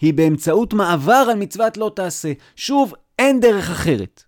[0.00, 2.32] היא באמצעות מעבר על מצוות לא תעשה.
[2.56, 4.22] שוב, אין דרך אחרת.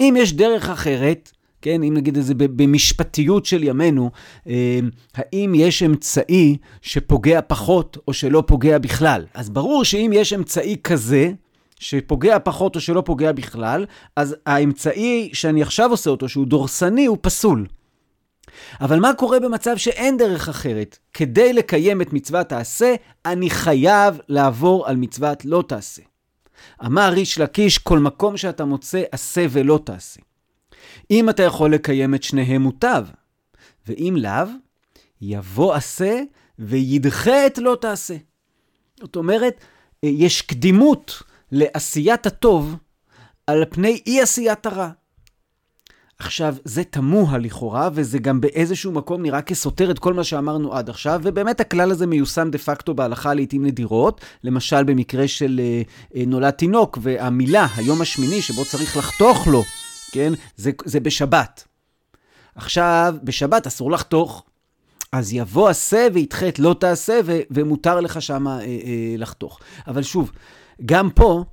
[0.00, 4.10] אם יש דרך אחרת, כן, אם נגיד את זה במשפטיות של ימינו,
[4.48, 4.78] אה,
[5.14, 9.26] האם יש אמצעי שפוגע פחות או שלא פוגע בכלל?
[9.34, 11.32] אז ברור שאם יש אמצעי כזה,
[11.80, 17.18] שפוגע פחות או שלא פוגע בכלל, אז האמצעי שאני עכשיו עושה אותו, שהוא דורסני, הוא
[17.20, 17.66] פסול.
[18.80, 20.98] אבל מה קורה במצב שאין דרך אחרת?
[21.14, 22.94] כדי לקיים את מצוות תעשה,
[23.26, 26.02] אני חייב לעבור על מצוות לא תעשה.
[26.86, 30.20] אמר ריש לקיש, כל מקום שאתה מוצא, עשה ולא תעשה.
[31.10, 33.06] אם אתה יכול לקיים את שניהם מוטב,
[33.86, 34.46] ואם לאו,
[35.20, 36.20] יבוא עשה
[36.58, 38.16] וידחה את לא תעשה.
[39.00, 39.54] זאת אומרת,
[40.02, 42.76] יש קדימות לעשיית הטוב
[43.46, 44.90] על פני אי עשיית הרע.
[46.20, 50.90] עכשיו, זה תמוה לכאורה, וזה גם באיזשהו מקום נראה כסותר את כל מה שאמרנו עד
[50.90, 55.82] עכשיו, ובאמת הכלל הזה מיושם דה פקטו בהלכה לעיתים נדירות, למשל במקרה של אה,
[56.16, 59.62] אה, נולד תינוק, והמילה, היום השמיני, שבו צריך לחתוך לו,
[60.12, 61.64] כן, זה, זה בשבת.
[62.54, 64.44] עכשיו, בשבת אסור לחתוך,
[65.12, 69.60] אז יבוא עשה וידחה את לא תעשה, ו- ומותר לך שמה אה, אה, לחתוך.
[69.86, 70.30] אבל שוב,
[70.86, 71.44] גם פה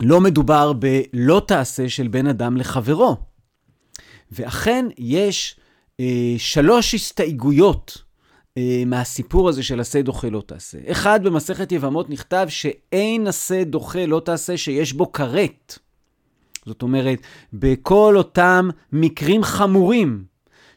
[0.00, 3.33] לא מדובר בלא תעשה של בן אדם לחברו.
[4.32, 5.56] ואכן יש
[6.00, 8.02] אה, שלוש הסתייגויות
[8.58, 10.78] אה, מהסיפור הזה של עשה דוחה לא תעשה.
[10.86, 15.78] אחד, במסכת יבמות נכתב שאין עשה דוחה לא תעשה שיש בו כרת.
[16.66, 17.18] זאת אומרת,
[17.52, 20.24] בכל אותם מקרים חמורים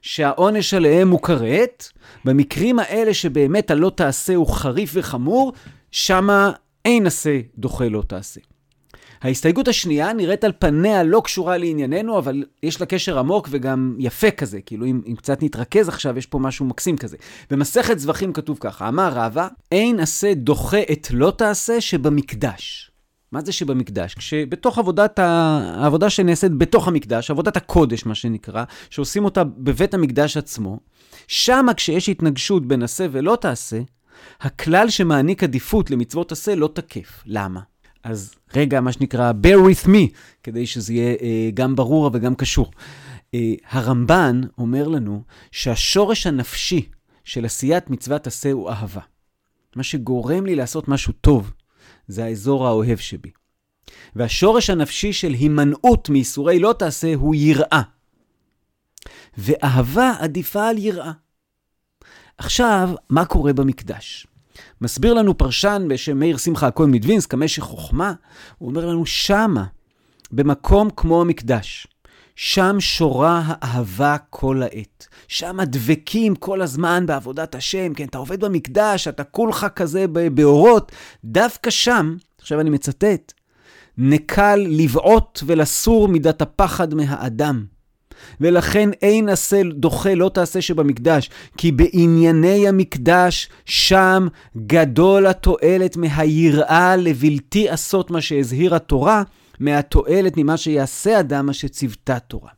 [0.02, 1.88] שהעונש עליהם הוא כרת,
[2.26, 5.54] במקרים האלה שבאמת הלא תעשה הוא חריף וחמור,
[5.92, 6.52] שמה
[6.86, 8.42] אין עשה דוחה לא תעשה.
[9.22, 14.32] ההסתייגות השנייה נראית על פניה לא קשורה לענייננו, אבל יש לה קשר עמוק וגם יפה
[14.32, 17.18] כזה, כאילו אם, אם קצת נתרכז עכשיו, יש פה משהו מקסים כזה.
[17.52, 22.92] במסכת זבחים כתוב ככה, אמר רבא, אין עשה דוחה את לא תעשה שבמקדש.
[23.32, 24.14] מה זה שבמקדש?
[24.14, 25.26] כשבתוך עבודת ה...
[25.76, 30.80] העבודה שנעשית בתוך המקדש, עבודת הקודש, מה שנקרא, שעושים אותה בבית המקדש עצמו,
[31.28, 33.80] שמה כשיש התנגשות בין עשה ולא תעשה,
[34.42, 37.24] הכלל שמעניק עדיפות למצוות עשה לא תקף.
[37.26, 37.60] למה?
[38.04, 42.72] אז רגע, מה שנקרא, bear with me, כדי שזה יהיה אה, גם ברור וגם קשור.
[43.34, 46.90] אה, הרמב"ן אומר לנו שהשורש הנפשי
[47.24, 49.02] של עשיית מצוות עשה הוא אהבה.
[49.76, 51.52] מה שגורם לי לעשות משהו טוב,
[52.08, 53.32] זה האזור האוהב שבי.
[54.16, 57.82] והשורש הנפשי של הימנעות מייסורי לא תעשה הוא יראה.
[59.38, 61.12] ואהבה עדיפה על יראה.
[62.38, 64.28] עכשיו, מה קורה במקדש?
[64.82, 68.14] מסביר לנו פרשן בשם מאיר שמחה הכהן מדווינסק, המשך חוכמה,
[68.58, 69.66] הוא אומר לנו, שמה,
[70.32, 71.88] במקום כמו המקדש,
[72.36, 75.08] שם שורה האהבה כל העת.
[75.28, 80.92] שם דבקים כל הזמן בעבודת השם, כן, אתה עובד במקדש, אתה כולך כזה באורות.
[81.24, 83.34] דווקא שם, עכשיו אני מצטט,
[83.98, 87.66] נקל לבעוט ולסור מידת הפחד מהאדם.
[88.42, 94.28] ולכן אין עשה דוחה לא תעשה שבמקדש, כי בענייני המקדש שם
[94.58, 99.24] גדול התועלת מהיראה לבלתי עשות מה שהזהיר התורה,
[99.60, 102.50] מהתועלת ממה שיעשה אדם מה שציוותה תורה.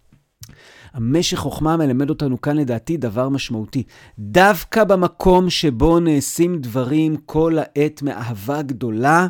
[0.93, 3.83] המשך חוכמה מלמד אותנו כאן לדעתי דבר משמעותי.
[4.19, 9.27] דווקא במקום שבו נעשים דברים כל העת מאהבה גדולה,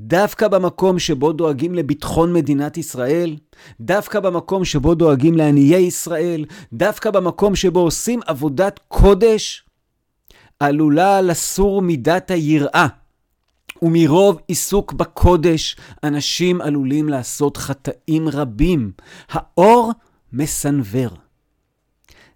[0.00, 3.36] דווקא במקום שבו דואגים לביטחון מדינת ישראל,
[3.80, 9.64] דווקא במקום שבו דואגים לעניי ישראל, דווקא במקום שבו עושים עבודת קודש,
[10.60, 12.86] עלולה לסור מידת היראה.
[13.82, 18.92] ומרוב עיסוק בקודש, אנשים עלולים לעשות חטאים רבים.
[19.30, 19.92] האור
[20.32, 21.23] מסנוור.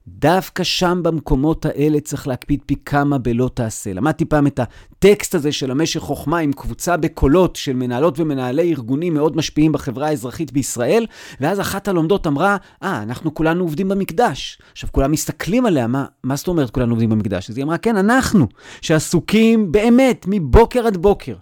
[0.08, 3.92] דווקא שם במקומות האלה צריך להקפיד פי כמה בלא תעשה.
[3.92, 9.14] למדתי פעם את הטקסט הזה של המשך חוכמה עם קבוצה בקולות של מנהלות ומנהלי ארגונים
[9.14, 11.06] מאוד משפיעים בחברה האזרחית בישראל,
[11.40, 14.58] ואז אחת הלומדות אמרה, אה, ah, אנחנו כולנו עובדים במקדש.
[14.72, 17.50] עכשיו, כולם מסתכלים עליה, מה, מה זאת אומרת כולנו עובדים במקדש?
[17.50, 18.46] אז היא אמרה, כן, אנחנו,
[18.80, 21.34] שעסוקים באמת מבוקר עד בוקר.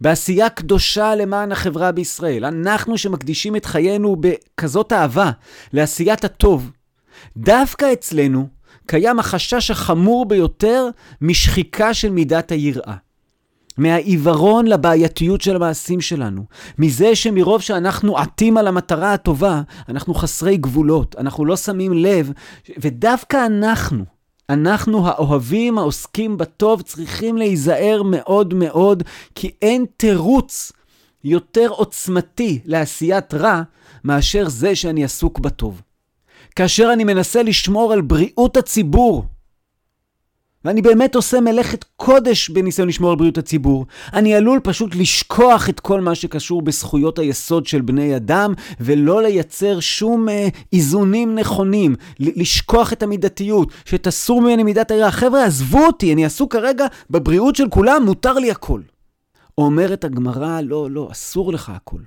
[0.00, 2.44] בעשייה קדושה למען החברה בישראל.
[2.44, 5.30] אנחנו שמקדישים את חיינו בכזאת אהבה
[5.72, 6.70] לעשיית הטוב,
[7.36, 8.48] דווקא אצלנו
[8.86, 10.88] קיים החשש החמור ביותר
[11.20, 12.94] משחיקה של מידת היראה.
[13.78, 16.44] מהעיוורון לבעייתיות של המעשים שלנו,
[16.78, 22.32] מזה שמרוב שאנחנו עטים על המטרה הטובה, אנחנו חסרי גבולות, אנחנו לא שמים לב,
[22.78, 24.04] ודווקא אנחנו,
[24.50, 29.02] אנחנו האוהבים העוסקים בטוב צריכים להיזהר מאוד מאוד,
[29.34, 30.72] כי אין תירוץ
[31.24, 33.62] יותר עוצמתי לעשיית רע
[34.04, 35.82] מאשר זה שאני עסוק בטוב.
[36.58, 39.24] כאשר אני מנסה לשמור על בריאות הציבור,
[40.64, 45.80] ואני באמת עושה מלאכת קודש בניסיון לשמור על בריאות הציבור, אני עלול פשוט לשכוח את
[45.80, 52.92] כל מה שקשור בזכויות היסוד של בני אדם, ולא לייצר שום אה, איזונים נכונים, לשכוח
[52.92, 55.10] את המידתיות, שתסור ממני מידת היראה.
[55.10, 58.80] חבר'ה, עזבו אותי, אני עסוק כרגע בבריאות של כולם, מותר לי הכל.
[59.58, 62.00] אומרת הגמרא, לא, לא, אסור לך הכל.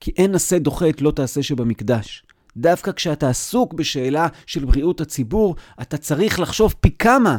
[0.00, 2.24] כי אין עשה דוחה את לא תעשה שבמקדש.
[2.56, 7.36] דווקא כשאתה עסוק בשאלה של בריאות הציבור, אתה צריך לחשוב פי כמה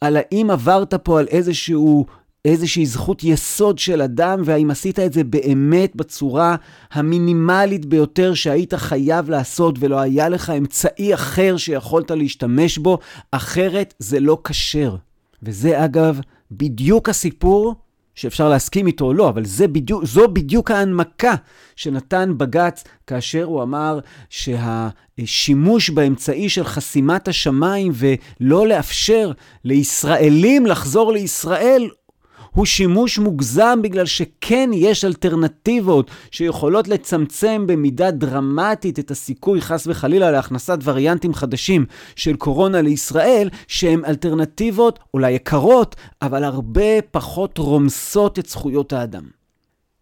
[0.00, 2.06] על האם עברת פה על איזשהו,
[2.44, 6.56] איזושהי זכות יסוד של אדם, והאם עשית את זה באמת בצורה
[6.92, 12.98] המינימלית ביותר שהיית חייב לעשות, ולא היה לך אמצעי אחר שיכולת להשתמש בו,
[13.30, 14.96] אחרת זה לא כשר.
[15.42, 17.74] וזה אגב בדיוק הסיפור
[18.14, 21.34] שאפשר להסכים איתו או לא, אבל זה בדיוק, זו בדיוק ההנמקה
[21.76, 23.98] שנתן בג"ץ כאשר הוא אמר
[24.30, 29.32] שהשימוש באמצעי של חסימת השמיים ולא לאפשר
[29.64, 31.88] לישראלים לחזור לישראל
[32.50, 40.30] הוא שימוש מוגזם בגלל שכן יש אלטרנטיבות שיכולות לצמצם במידה דרמטית את הסיכוי, חס וחלילה,
[40.30, 41.86] להכנסת וריאנטים חדשים
[42.16, 49.24] של קורונה לישראל, שהן אלטרנטיבות אולי יקרות, אבל הרבה פחות רומסות את זכויות האדם.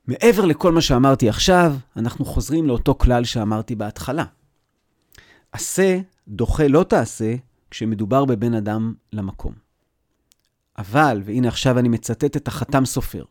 [0.07, 4.25] מעבר לכל מה שאמרתי עכשיו, אנחנו חוזרים לאותו כלל שאמרתי בהתחלה.
[5.53, 7.35] עשה, דוחה לא תעשה,
[7.71, 9.68] כשמדובר בבן אדם למקום.
[10.79, 13.25] אבל, והנה עכשיו אני מצטט את החתם סופר,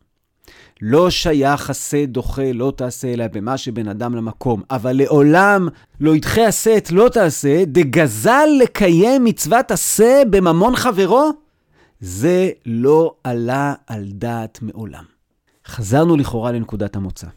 [0.81, 4.61] לא שייך עשה דוחה לא תעשה, אלא במה שבין אדם למקום.
[4.71, 5.67] אבל לעולם
[5.99, 11.29] לא ידחה עשה את לא תעשה, דגזל לקיים מצוות עשה בממון חברו?
[11.99, 15.03] זה לא עלה על דעת מעולם.
[15.67, 17.27] חזרנו לכאורה לנקודת המוצא.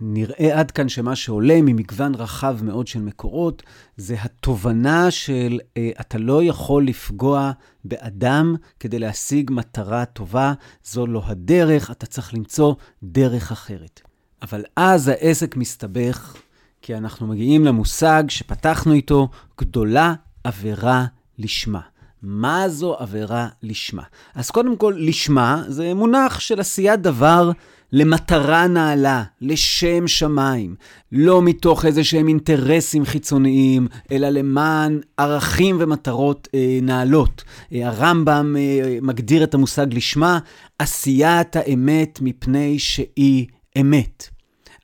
[0.00, 3.62] נראה עד כאן שמה שעולה ממגוון רחב מאוד של מקורות,
[3.96, 7.52] זה התובנה של אה, אתה לא יכול לפגוע
[7.84, 10.52] באדם כדי להשיג מטרה טובה,
[10.84, 14.00] זו לא הדרך, אתה צריך למצוא דרך אחרת.
[14.42, 16.36] אבל אז העסק מסתבך,
[16.82, 19.28] כי אנחנו מגיעים למושג שפתחנו איתו,
[19.60, 21.04] גדולה עבירה
[21.38, 21.80] לשמה.
[22.22, 24.02] מה זו עבירה לשמה?
[24.34, 27.50] אז קודם כל, לשמה זה מונח של עשיית דבר
[27.96, 30.74] למטרה נעלה, לשם שמיים,
[31.12, 37.44] לא מתוך איזה שהם אינטרסים חיצוניים, אלא למען ערכים ומטרות אה, נעלות.
[37.72, 40.38] אה, הרמב"ם אה, מגדיר את המושג לשמה,
[40.78, 43.46] עשיית האמת מפני שהיא
[43.80, 44.28] אמת.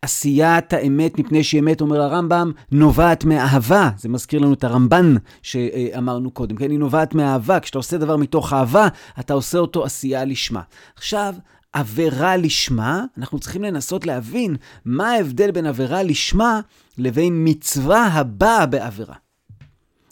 [0.02, 3.90] עשיית האמת מפני שהיא אמת, אומר הרמב"ם, נובעת מאהבה.
[3.98, 6.70] זה מזכיר לנו את הרמב"ן שאמרנו קודם, כן?
[6.70, 7.60] היא נובעת מאהבה.
[7.60, 8.88] כשאתה עושה דבר מתוך אהבה,
[9.20, 10.62] אתה עושה אותו עשייה לשמה.
[10.96, 11.34] עכשיו,
[11.72, 16.61] עבירה לשמה, אנחנו צריכים לנסות להבין מה ההבדל בין עבירה לשמה
[16.98, 19.14] לבין מצווה הבאה בעבירה.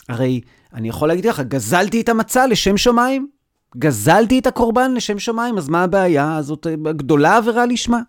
[0.08, 0.40] הרי
[0.74, 3.28] אני יכול להגיד לך, גזלתי את המצה לשם שמיים,
[3.76, 6.36] גזלתי את הקורבן לשם שמיים, אז מה הבעיה?
[6.36, 6.66] אז זאת
[6.96, 8.00] גדולה עבירה לשמה.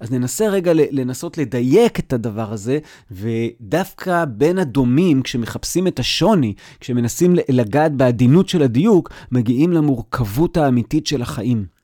[0.00, 2.78] אז ננסה רגע לנסות לדייק את הדבר הזה,
[3.10, 11.22] ודווקא בין הדומים, כשמחפשים את השוני, כשמנסים לגעת בעדינות של הדיוק, מגיעים למורכבות האמיתית של
[11.22, 11.81] החיים.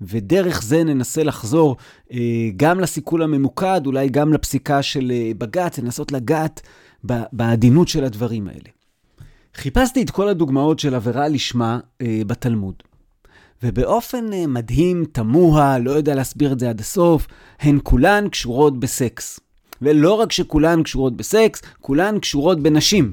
[0.00, 1.76] ודרך זה ננסה לחזור
[2.12, 2.18] אה,
[2.56, 6.60] גם לסיכול הממוקד, אולי גם לפסיקה של אה, בג"ץ, לנסות לגעת
[7.32, 8.68] בעדינות של הדברים האלה.
[9.54, 12.74] חיפשתי את כל הדוגמאות של עבירה לשמה אה, בתלמוד.
[13.62, 17.26] ובאופן אה, מדהים, תמוה, לא יודע להסביר את זה עד הסוף,
[17.60, 19.40] הן כולן קשורות בסקס.
[19.82, 23.12] ולא רק שכולן קשורות בסקס, כולן קשורות בנשים.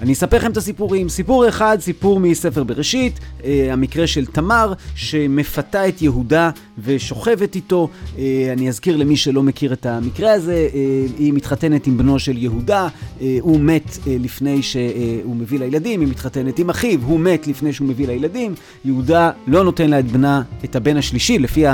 [0.00, 1.08] אני אספר לכם את הסיפורים.
[1.08, 6.50] סיפור אחד, סיפור מספר בראשית, אה, המקרה של תמר, שמפתה את יהודה
[6.84, 7.88] ושוכבת איתו.
[8.18, 12.38] אה, אני אזכיר למי שלא מכיר את המקרה הזה, אה, היא מתחתנת עם בנו של
[12.38, 12.88] יהודה,
[13.20, 17.72] אה, הוא מת אה, לפני שהוא מביא לילדים, היא מתחתנת עם אחיו, הוא מת לפני
[17.72, 18.54] שהוא מביא לילדים.
[18.84, 21.64] יהודה לא נותן לה את בנה, את הבן השלישי, לפי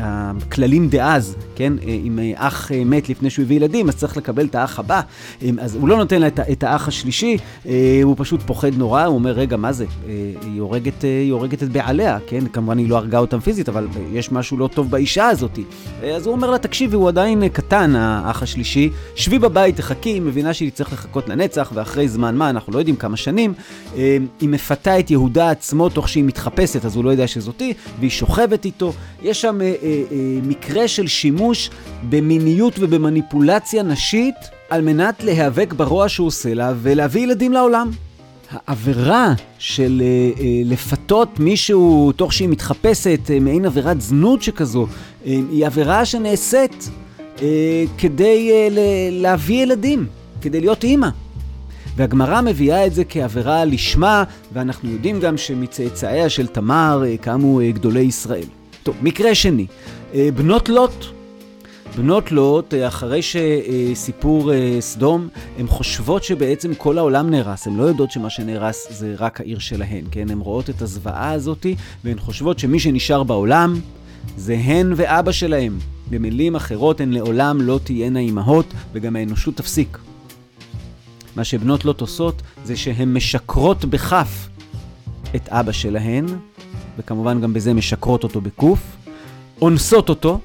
[0.00, 1.72] הכללים דאז, כן?
[1.78, 4.78] אה, אם אה, אח אה, מת לפני שהוא הביא ילדים, אז צריך לקבל את האח
[4.78, 5.00] הבא.
[5.42, 7.36] אה, אז הוא לא נותן לה את, את האח השלישי.
[7.74, 9.84] אה, הוא פשוט פוחד נורא, הוא אומר, רגע, מה זה?
[9.84, 12.46] אה, היא הורגת, אה, היא הורגת את בעליה, כן?
[12.52, 15.58] כמובן היא לא הרגה אותם פיזית, אבל יש משהו לא טוב באישה הזאת.
[16.14, 20.54] אז הוא אומר לה, תקשיבי, הוא עדיין קטן, האח השלישי, שבי בבית, תחכי, היא מבינה
[20.54, 23.54] שהיא צריך לחכות לנצח, ואחרי זמן מה, אנחנו לא יודעים כמה שנים,
[23.94, 28.64] היא מפתה את יהודה עצמו תוך שהיא מתחפשת, אז הוא לא יודע שזאתי, והיא שוכבת
[28.64, 28.92] איתו.
[29.22, 29.58] יש שם
[30.42, 31.70] מקרה של שימוש
[32.08, 34.34] במיניות ובמניפולציה נשית.
[34.74, 37.90] על מנת להיאבק ברוע שהוא עושה לה ולהביא ילדים לעולם.
[38.50, 45.26] העבירה של uh, uh, לפתות מישהו תוך שהיא מתחפשת, uh, מעין עבירת זנות שכזו, uh,
[45.26, 46.90] היא עבירה שנעשית
[47.36, 47.40] uh,
[47.98, 48.72] כדי uh,
[49.10, 50.06] להביא ילדים,
[50.42, 51.08] כדי להיות אימא.
[51.96, 57.70] והגמרא מביאה את זה כעבירה לשמה, ואנחנו יודעים גם שמצאצאיה של תמר אה, קמו אה,
[57.70, 58.46] גדולי ישראל.
[58.82, 59.66] טוב, מקרה שני,
[60.14, 61.04] אה, בנות לוט.
[61.96, 65.28] בנות לוט, אחרי שסיפור סדום,
[65.58, 67.66] הן חושבות שבעצם כל העולם נהרס.
[67.66, 70.30] הן לא יודעות שמה שנהרס זה רק העיר שלהן, כן?
[70.30, 73.80] הן רואות את הזוועה הזאתי, והן חושבות שמי שנשאר בעולם
[74.36, 75.78] זה הן ואבא שלהם.
[76.10, 79.98] במילים אחרות, הן לעולם לא תהיינה אימהות, וגם האנושות תפסיק.
[81.36, 84.48] מה שבנות לוט עושות זה שהן משקרות בכף
[85.36, 86.26] את אבא שלהן,
[86.98, 88.80] וכמובן גם בזה משקרות אותו בקוף,
[89.62, 90.40] אונסות אותו,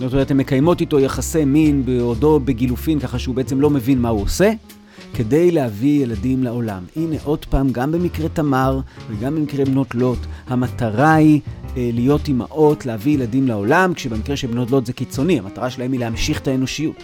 [0.00, 4.08] זאת אומרת, הן מקיימות איתו יחסי מין בעודו בגילופין, ככה שהוא בעצם לא מבין מה
[4.08, 4.52] הוא עושה,
[5.14, 6.84] כדי להביא ילדים לעולם.
[6.96, 11.40] הנה עוד פעם, גם במקרה תמר וגם במקרה בנות לוט, המטרה היא
[11.76, 16.00] אה, להיות אימהות, להביא ילדים לעולם, כשבמקרה של בנות לוט זה קיצוני, המטרה שלהם היא
[16.00, 17.02] להמשיך את האנושיות.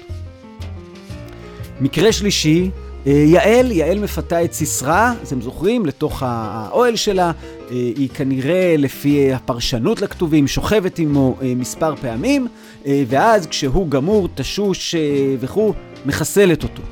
[1.81, 2.71] מקרה שלישי,
[3.07, 7.33] אה, יעל, יעל מפתה את סיסרא, אתם זוכרים, לתוך האוהל שלה, אה,
[7.71, 12.49] היא כנראה, לפי הפרשנות לכתובים, שוכבת עמו מספר פעמים,
[12.87, 14.95] ואז כשהוא גמור, תשוש
[15.41, 15.73] וכו',
[16.07, 16.83] מחסלת אותו.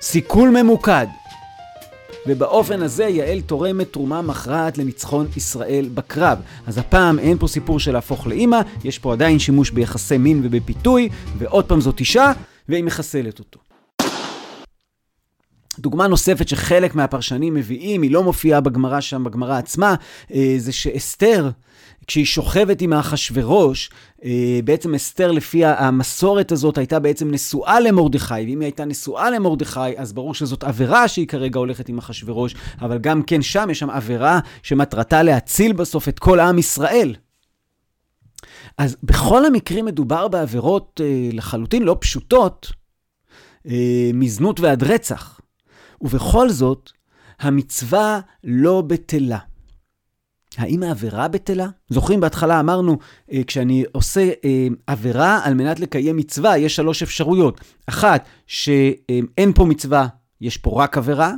[0.00, 1.06] סיכול ממוקד.
[2.26, 6.38] ובאופן הזה יעל תורמת תרומה מכרעת לניצחון ישראל בקרב.
[6.66, 11.08] אז הפעם אין פה סיפור של להפוך לאימא, יש פה עדיין שימוש ביחסי מין ובפיתוי,
[11.38, 12.32] ועוד פעם זאת אישה,
[12.68, 13.60] והיא מחסלת אותו.
[15.78, 19.94] דוגמה נוספת שחלק מהפרשנים מביאים, היא לא מופיעה בגמרא שם, בגמרא עצמה,
[20.34, 21.50] אה, זה שאסתר,
[22.06, 23.90] כשהיא שוכבת עם האחשוורוש,
[24.24, 29.80] אה, בעצם אסתר לפי המסורת הזאת הייתה בעצם נשואה למרדכי, ואם היא הייתה נשואה למרדכי,
[29.96, 33.90] אז ברור שזאת עבירה שהיא כרגע הולכת עם אחשוורוש, אבל גם כן שם יש שם
[33.90, 37.14] עבירה שמטרתה להציל בסוף את כל עם ישראל.
[38.78, 42.72] אז בכל המקרים מדובר בעבירות אה, לחלוטין לא פשוטות,
[44.14, 45.40] מזנות ועד רצח.
[46.00, 46.90] ובכל זאת,
[47.40, 49.38] המצווה לא בטלה.
[50.56, 51.66] האם העבירה בטלה?
[51.88, 52.98] זוכרים בהתחלה אמרנו,
[53.32, 57.60] אה, כשאני עושה אה, עבירה על מנת לקיים מצווה, יש שלוש אפשרויות.
[57.86, 60.06] אחת, שאין פה מצווה,
[60.40, 61.34] יש פה רק עבירה.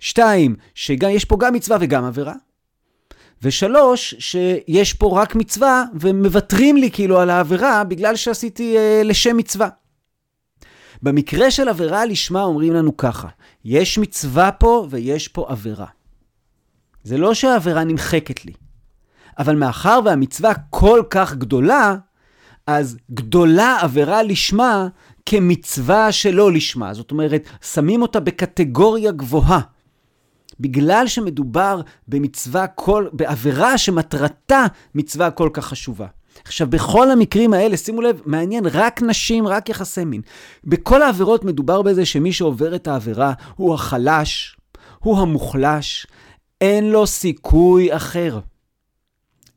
[0.00, 2.34] שתיים, שיש פה גם מצווה וגם עבירה.
[3.42, 9.68] ושלוש, שיש פה רק מצווה ומוותרים לי כאילו על העבירה בגלל שעשיתי אה, לשם מצווה.
[11.02, 13.28] במקרה של עבירה לשמה אומרים לנו ככה,
[13.64, 15.86] יש מצווה פה ויש פה עבירה.
[17.04, 18.52] זה לא שהעבירה נמחקת לי,
[19.38, 21.96] אבל מאחר והמצווה כל כך גדולה,
[22.66, 24.88] אז גדולה עבירה לשמה
[25.26, 26.94] כמצווה שלא לשמה.
[26.94, 29.60] זאת אומרת, שמים אותה בקטגוריה גבוהה.
[30.60, 36.06] בגלל שמדובר במצווה כל, בעבירה שמטרתה מצווה כל כך חשובה.
[36.44, 40.20] עכשיו, בכל המקרים האלה, שימו לב, מעניין, רק נשים, רק יחסי מין.
[40.64, 44.56] בכל העבירות מדובר בזה שמי שעובר את העבירה הוא החלש,
[44.98, 46.06] הוא המוחלש,
[46.64, 48.40] אין לו סיכוי אחר.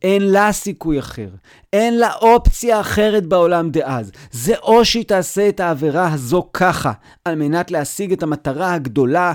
[0.02, 1.30] אין לה סיכוי אחר.
[1.74, 4.12] אין לה אופציה אחרת בעולם דאז.
[4.32, 6.92] זה או שהיא תעשה את העבירה הזו ככה,
[7.26, 9.34] על מנת להשיג את המטרה הגדולה,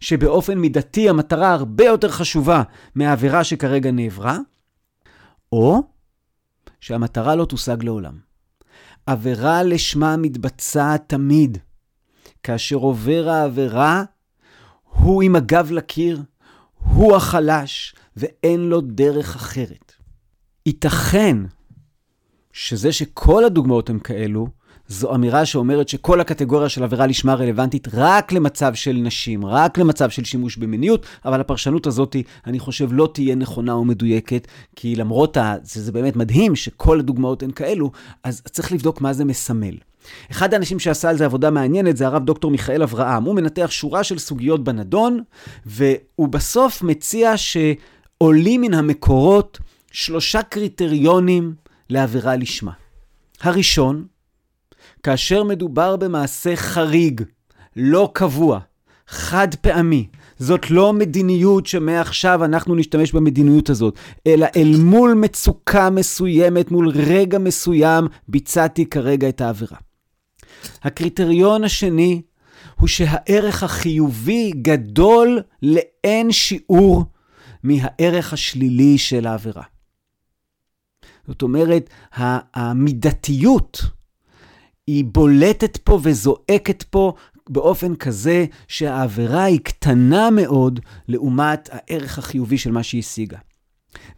[0.00, 2.62] שבאופן מידתי המטרה הרבה יותר חשובה
[2.94, 4.38] מהעבירה שכרגע נעברה,
[5.52, 5.82] או
[6.80, 8.18] שהמטרה לא תושג לעולם.
[9.06, 11.58] עבירה לשמה מתבצעת תמיד.
[12.42, 14.04] כאשר עובר העבירה,
[14.92, 16.22] הוא עם הגב לקיר,
[16.94, 19.92] הוא החלש, ואין לו דרך אחרת.
[20.66, 21.36] ייתכן
[22.52, 24.48] שזה שכל הדוגמאות הן כאלו,
[24.88, 30.10] זו אמירה שאומרת שכל הקטגוריה של עבירה לשמה רלוונטית רק למצב של נשים, רק למצב
[30.10, 32.16] של שימוש במיניות, אבל הפרשנות הזאת,
[32.46, 37.90] אני חושב, לא תהיה נכונה ומדויקת, כי למרות שזה באמת מדהים שכל הדוגמאות הן כאלו,
[38.22, 39.74] אז צריך לבדוק מה זה מסמל.
[40.30, 43.24] אחד האנשים שעשה על זה עבודה מעניינת זה הרב דוקטור מיכאל אברהם.
[43.24, 45.22] הוא מנתח שורה של סוגיות בנדון,
[45.66, 49.58] והוא בסוף מציע שעולים מן המקורות
[49.92, 51.54] שלושה קריטריונים
[51.90, 52.72] לעבירה לשמה.
[53.40, 54.04] הראשון,
[55.02, 57.22] כאשר מדובר במעשה חריג,
[57.76, 58.58] לא קבוע,
[59.08, 60.06] חד פעמי,
[60.38, 67.38] זאת לא מדיניות שמעכשיו אנחנו נשתמש במדיניות הזאת, אלא אל מול מצוקה מסוימת, מול רגע
[67.38, 69.78] מסוים, ביצעתי כרגע את העבירה.
[70.82, 72.22] הקריטריון השני
[72.80, 77.04] הוא שהערך החיובי גדול לאין שיעור
[77.62, 79.62] מהערך השלילי של העבירה.
[81.26, 81.90] זאת אומרת,
[82.54, 83.82] המידתיות
[84.86, 87.14] היא בולטת פה וזועקת פה
[87.48, 93.38] באופן כזה שהעבירה היא קטנה מאוד לעומת הערך החיובי של מה שהיא השיגה.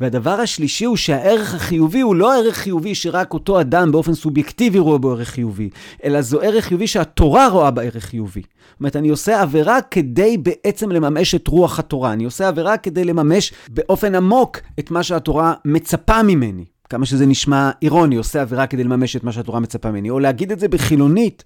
[0.00, 4.98] והדבר השלישי הוא שהערך החיובי הוא לא ערך חיובי שרק אותו אדם באופן סובייקטיבי רואה
[4.98, 5.70] בו ערך חיובי,
[6.04, 8.42] אלא זו ערך חיובי שהתורה רואה בערך חיובי.
[8.42, 12.12] זאת אומרת, אני עושה עבירה כדי בעצם לממש את רוח התורה.
[12.12, 16.64] אני עושה עבירה כדי לממש באופן עמוק את מה שהתורה מצפה ממני.
[16.88, 20.10] כמה שזה נשמע אירוני, עושה עבירה כדי לממש את מה שהתורה מצפה ממני.
[20.10, 21.44] או להגיד את זה בחילונית,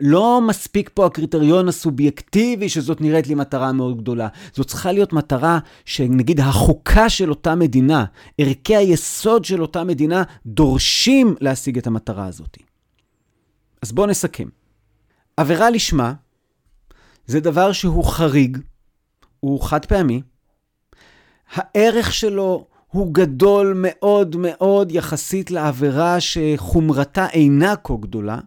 [0.00, 4.28] לא מספיק פה הקריטריון הסובייקטיבי שזאת נראית לי מטרה מאוד גדולה.
[4.52, 8.04] זאת צריכה להיות מטרה שנגיד החוקה של אותה מדינה,
[8.38, 12.58] ערכי היסוד של אותה מדינה, דורשים להשיג את המטרה הזאת.
[13.82, 14.48] אז בואו נסכם.
[15.36, 16.12] עבירה לשמה
[17.26, 18.58] זה דבר שהוא חריג,
[19.40, 20.22] הוא חד פעמי,
[21.54, 28.38] הערך שלו הוא גדול מאוד מאוד יחסית לעבירה שחומרתה אינה כה גדולה,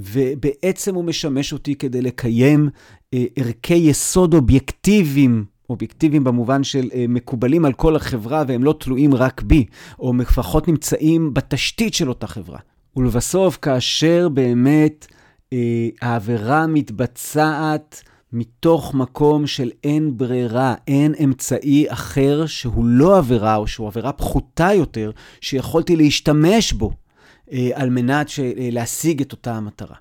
[0.00, 2.68] ובעצם הוא משמש אותי כדי לקיים
[3.14, 9.14] אה, ערכי יסוד אובייקטיביים, אובייקטיביים במובן של אה, מקובלים על כל החברה והם לא תלויים
[9.14, 9.64] רק בי,
[9.98, 12.58] או לפחות נמצאים בתשתית של אותה חברה.
[12.96, 15.06] ולבסוף, כאשר באמת
[15.52, 23.66] אה, העבירה מתבצעת מתוך מקום של אין ברירה, אין אמצעי אחר שהוא לא עבירה, או
[23.66, 26.90] שהוא עבירה פחותה יותר, שיכולתי להשתמש בו
[27.74, 29.96] על מנת אה, להשיג את אותה המטרה.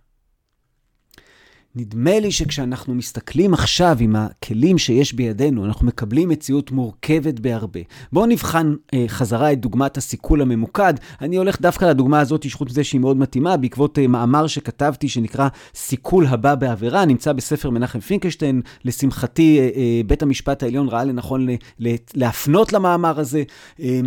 [1.75, 7.79] נדמה לי שכשאנחנו מסתכלים עכשיו עם הכלים שיש בידינו, אנחנו מקבלים מציאות מורכבת בהרבה.
[8.13, 10.93] בואו נבחן אה, חזרה את דוגמת הסיכול הממוקד.
[11.21, 15.47] אני הולך דווקא לדוגמה הזאת, חוץ מזה שהיא מאוד מתאימה, בעקבות אה, מאמר שכתבתי שנקרא
[15.75, 18.61] סיכול הבא בעבירה, נמצא בספר מנחם פינקלשטיין.
[18.85, 23.43] לשמחתי, אה, אה, בית המשפט העליון ראה לנכון ל, ל, להפנות למאמר הזה,
[23.81, 23.99] אה,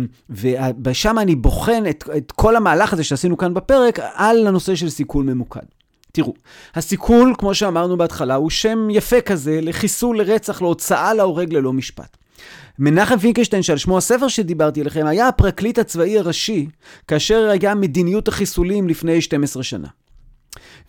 [0.85, 5.25] ושם אני בוחן את, את כל המהלך הזה שעשינו כאן בפרק על הנושא של סיכול
[5.25, 5.82] ממוקד.
[6.15, 6.33] תראו,
[6.75, 12.17] הסיכול, כמו שאמרנו בהתחלה, הוא שם יפה כזה לחיסול, לרצח, להוצאה להורג ללא משפט.
[12.79, 16.67] מנחם פינקלשטיין, שעל שמו הספר שדיברתי אליכם, היה הפרקליט הצבאי הראשי
[17.07, 19.87] כאשר היה מדיניות החיסולים לפני 12 שנה.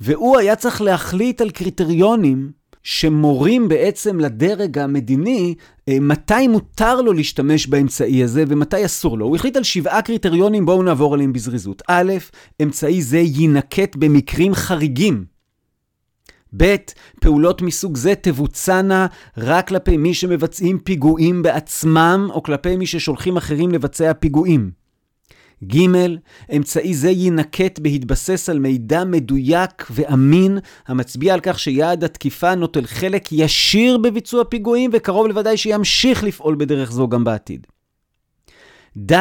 [0.01, 2.51] והוא היה צריך להחליט על קריטריונים
[2.85, 5.55] שמורים בעצם לדרג המדיני
[5.89, 9.27] אה, מתי מותר לו להשתמש באמצעי הזה ומתי אסור לו.
[9.27, 11.83] הוא החליט על שבעה קריטריונים, בואו נעבור עליהם בזריזות.
[11.89, 12.13] א',
[12.63, 15.25] אמצעי זה יינקט במקרים חריגים.
[16.57, 16.77] ב',
[17.21, 19.07] פעולות מסוג זה תבוצענה
[19.39, 24.84] רק כלפי מי שמבצעים פיגועים בעצמם או כלפי מי ששולחים אחרים לבצע פיגועים.
[25.65, 25.79] ג.
[26.57, 33.33] אמצעי זה יינקט בהתבסס על מידע מדויק ואמין, המצביע על כך שיעד התקיפה נוטל חלק
[33.33, 37.67] ישיר בביצוע פיגועים, וקרוב לוודאי שימשיך לפעול בדרך זו גם בעתיד.
[38.99, 39.13] ד.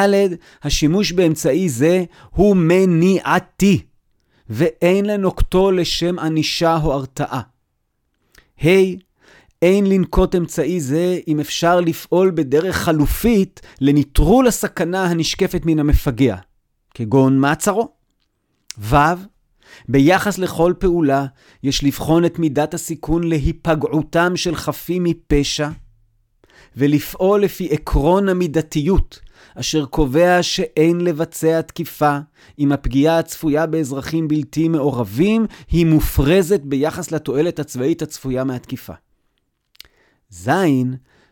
[0.63, 3.81] השימוש באמצעי זה הוא מניעתי,
[4.49, 7.41] ואין לנוקטו לשם ענישה או הרתעה.
[8.63, 8.67] ה.
[9.63, 16.35] אין לנקוט אמצעי זה אם אפשר לפעול בדרך חלופית לנטרול הסכנה הנשקפת מן המפגע,
[16.93, 17.89] כגון מעצרו.
[18.79, 18.95] ו.
[19.89, 21.25] ביחס לכל פעולה,
[21.63, 25.69] יש לבחון את מידת הסיכון להיפגעותם של חפים מפשע,
[26.77, 29.19] ולפעול לפי עקרון המידתיות,
[29.55, 32.17] אשר קובע שאין לבצע תקיפה
[32.59, 38.93] אם הפגיעה הצפויה באזרחים בלתי מעורבים היא מופרזת ביחס לתועלת הצבאית הצפויה מהתקיפה.
[40.33, 40.49] ז',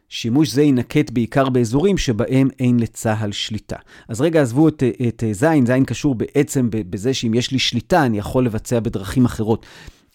[0.09, 3.75] שימוש זה יינקט בעיקר באזורים שבהם אין לצה"ל שליטה.
[4.07, 8.17] אז רגע, עזבו את, את ז', ז' קשור בעצם בזה שאם יש לי שליטה, אני
[8.17, 9.65] יכול לבצע בדרכים אחרות.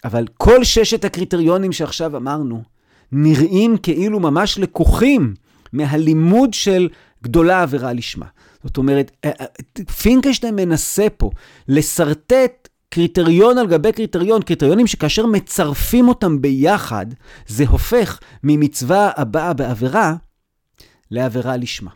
[0.05, 2.63] אבל כל ששת הקריטריונים שעכשיו אמרנו,
[3.13, 5.35] נראים כאילו ממש לקוחים
[5.73, 6.89] מהלימוד של
[7.23, 8.27] גדולה עבירה לשמה.
[8.65, 9.47] זאת אומרת, אה, אה,
[10.03, 11.31] פינקלשטיין מנסה פה
[11.69, 12.66] לשרטט
[12.97, 17.07] קריטריון על גבי קריטריון, קריטריונים שכאשר מצרפים אותם ביחד,
[17.47, 20.15] זה הופך ממצווה הבאה בעבירה
[21.11, 21.91] לעבירה לשמה.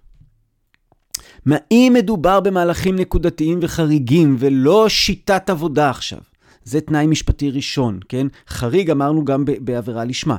[1.47, 6.21] מה אם מדובר במהלכים נקודתיים וחריגים ולא שיטת עבודה עכשיו?
[6.65, 8.27] זה תנאי משפטי ראשון, כן?
[8.49, 10.37] חריג אמרנו גם בעבירה לשמה.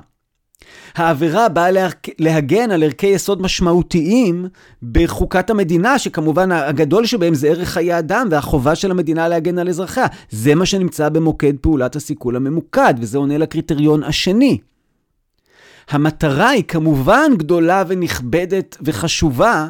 [0.96, 1.90] העבירה באה
[2.20, 4.46] להגן על ערכי יסוד משמעותיים
[4.84, 10.06] בחוקת המדינה, שכמובן הגדול שבהם זה ערך חיי אדם והחובה של המדינה להגן על אזרחיה.
[10.30, 14.58] זה מה שנמצא במוקד פעולת הסיכול הממוקד, וזה עונה לקריטריון השני.
[15.90, 19.70] המטרה היא כמובן גדולה ונכבדת וחשובה,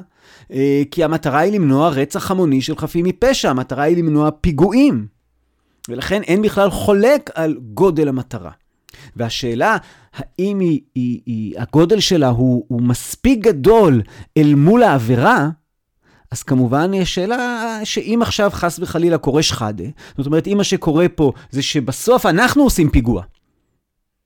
[0.53, 5.05] אה, כי המטרה היא למנוע רצח המוני של חפים מפשע, המטרה היא למנוע פיגועים.
[5.89, 8.51] ולכן אין בכלל חולק על גודל המטרה.
[9.15, 9.77] והשאלה,
[10.13, 14.01] האם היא, היא, היא, הגודל שלה הוא, הוא מספיק גדול
[14.37, 15.49] אל מול העבירה,
[16.31, 19.83] אז כמובן יש שאלה שאם עכשיו חס וחלילה קורה שחאדה,
[20.17, 23.23] זאת אומרת, אם מה שקורה פה זה שבסוף אנחנו עושים פיגוע,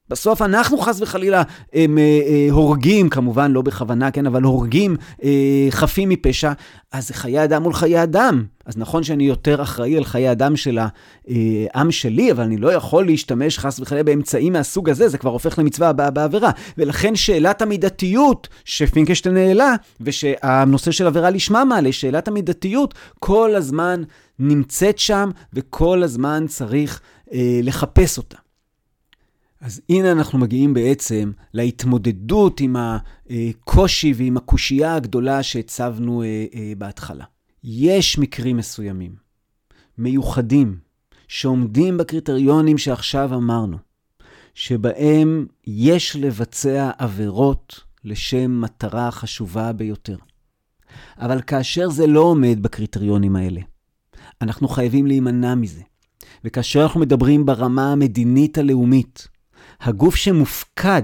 [0.10, 1.43] בסוף אנחנו חס וחלילה
[1.74, 6.51] הם, אה, אה, הורגים, כמובן לא בכוונה, כן, אבל הורגים אה, חפים מפשע,
[6.91, 8.43] אז זה חיי אדם מול חיי אדם.
[8.66, 10.80] אז נכון שאני יותר אחראי על חיי אדם של
[11.74, 15.60] העם שלי, אבל אני לא יכול להשתמש חס וחלילה באמצעים מהסוג הזה, זה כבר הופך
[15.60, 16.51] למצווה הבאה בעבירה.
[16.78, 24.03] ולכן שאלת המידתיות שפינקשטיין העלה, ושהנושא של עבירה לשמה מעלה, שאלת המידתיות, כל הזמן
[24.39, 27.01] נמצאת שם, וכל הזמן צריך
[27.34, 28.45] אה, לחפש אותה.
[29.66, 37.26] אז הנה אנחנו מגיעים בעצם להתמודדות עם הקושי ועם הקושייה הגדולה שהצבנו אה, אה, בהתחלה.
[37.63, 39.16] יש מקרים מסוימים,
[39.97, 40.78] מיוחדים,
[41.28, 43.78] שעומדים בקריטריונים שעכשיו אמרנו,
[44.53, 50.18] שבהם יש לבצע עבירות לשם מטרה חשובה ביותר.
[51.18, 53.61] אבל כאשר זה לא עומד בקריטריונים האלה,
[54.41, 55.82] אנחנו חייבים להימנע מזה.
[56.43, 59.35] וכאשר אנחנו מדברים ברמה המדינית הלאומית,
[59.82, 61.03] הגוף שמופקד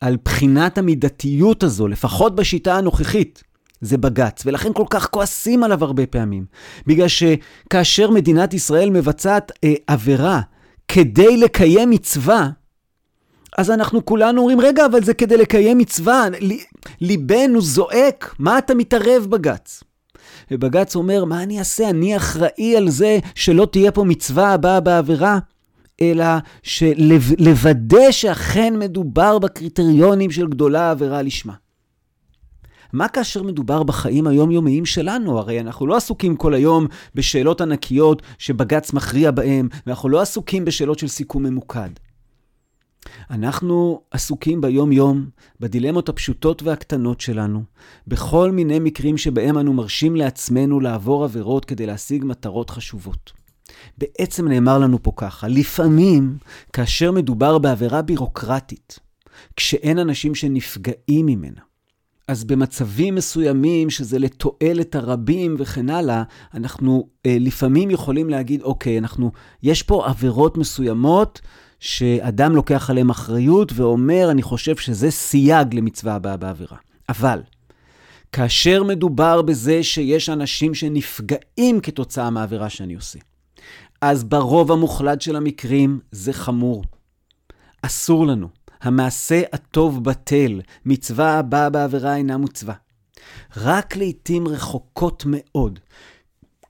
[0.00, 3.42] על בחינת המידתיות הזו, לפחות בשיטה הנוכחית,
[3.80, 6.44] זה בג"ץ, ולכן כל כך כועסים עליו הרבה פעמים.
[6.86, 10.40] בגלל שכאשר מדינת ישראל מבצעת אה, עבירה
[10.88, 12.48] כדי לקיים מצווה,
[13.58, 16.24] אז אנחנו כולנו אומרים, רגע, אבל זה כדי לקיים מצווה,
[17.00, 19.82] ליבנו זועק, מה אתה מתערב בג"ץ?
[20.50, 21.90] ובג"ץ אומר, מה אני אעשה?
[21.90, 25.38] אני אחראי על זה שלא תהיה פה מצווה הבאה בעבירה?
[26.00, 26.24] אלא
[27.38, 31.54] לוודא שאכן מדובר בקריטריונים של גדולה עבירה לשמה.
[32.92, 35.38] מה כאשר מדובר בחיים היומיומיים שלנו?
[35.38, 40.98] הרי אנחנו לא עסוקים כל היום בשאלות ענקיות שבג"ץ מכריע בהן, ואנחנו לא עסוקים בשאלות
[40.98, 41.90] של סיכום ממוקד.
[43.30, 45.26] אנחנו עסוקים ביום-יום
[45.60, 47.62] בדילמות הפשוטות והקטנות שלנו,
[48.06, 53.45] בכל מיני מקרים שבהם אנו מרשים לעצמנו לעבור עבירות כדי להשיג מטרות חשובות.
[53.98, 56.38] בעצם נאמר לנו פה ככה, לפעמים
[56.72, 58.98] כאשר מדובר בעבירה בירוקרטית,
[59.56, 61.60] כשאין אנשים שנפגעים ממנה,
[62.28, 66.22] אז במצבים מסוימים, שזה לתועלת הרבים וכן הלאה,
[66.54, 71.40] אנחנו אה, לפעמים יכולים להגיד, אוקיי, אנחנו, יש פה עבירות מסוימות
[71.80, 76.76] שאדם לוקח עליהן אחריות ואומר, אני חושב שזה סייג למצווה הבאה בעבירה.
[77.08, 77.40] אבל,
[78.32, 83.18] כאשר מדובר בזה שיש אנשים שנפגעים כתוצאה מהעבירה שאני עושה,
[84.00, 86.84] אז ברוב המוחלט של המקרים זה חמור.
[87.82, 88.48] אסור לנו.
[88.82, 92.74] המעשה הטוב בטל, מצווה הבאה בעבירה אינה מוצווה.
[93.56, 95.78] רק לעתים רחוקות מאוד,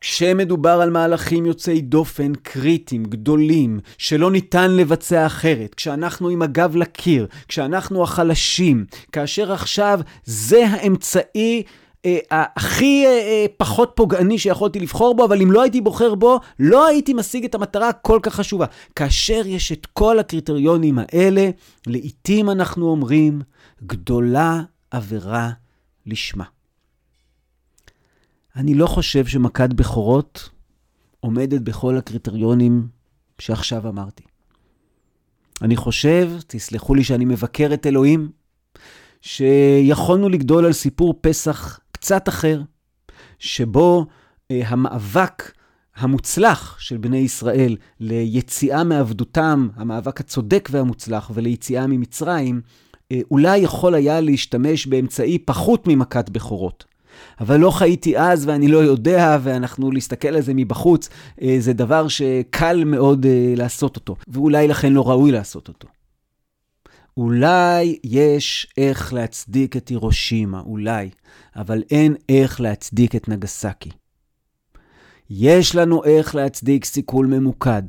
[0.01, 7.27] כשמדובר על מהלכים יוצאי דופן, קריטיים, גדולים, שלא ניתן לבצע אחרת, כשאנחנו עם הגב לקיר,
[7.49, 11.63] כשאנחנו החלשים, כאשר עכשיו זה האמצעי
[12.07, 16.41] אה, הכי אה, אה, פחות פוגעני שיכולתי לבחור בו, אבל אם לא הייתי בוחר בו,
[16.59, 18.67] לא הייתי משיג את המטרה הכל כך חשובה.
[18.97, 21.51] כאשר יש את כל הקריטריונים האלה,
[21.87, 23.43] לעתים אנחנו אומרים,
[23.83, 25.51] גדולה עבירה
[26.07, 26.45] לשמה.
[28.57, 30.49] אני לא חושב שמכת בכורות
[31.21, 32.89] עומדת בכל הקריטריונים
[33.39, 34.23] שעכשיו אמרתי.
[35.63, 38.31] אני חושב, תסלחו לי שאני מבקר את אלוהים,
[39.21, 42.61] שיכולנו לגדול על סיפור פסח קצת אחר,
[43.39, 44.07] שבו
[44.51, 45.53] אה, המאבק
[45.97, 52.61] המוצלח של בני ישראל ליציאה מעבדותם, המאבק הצודק והמוצלח, וליציאה ממצרים,
[53.13, 56.85] אה, אולי יכול היה להשתמש באמצעי פחות ממכת בכורות.
[57.41, 61.09] אבל לא חייתי אז ואני לא יודע, ואנחנו להסתכל על זה מבחוץ,
[61.43, 65.89] אה, זה דבר שקל מאוד אה, לעשות אותו, ואולי לכן לא ראוי לעשות אותו.
[67.17, 71.11] אולי יש איך להצדיק את הירושימה, אולי,
[71.57, 73.91] אבל אין איך להצדיק את נגסקי.
[75.31, 77.83] יש לנו איך להצדיק סיכול ממוקד,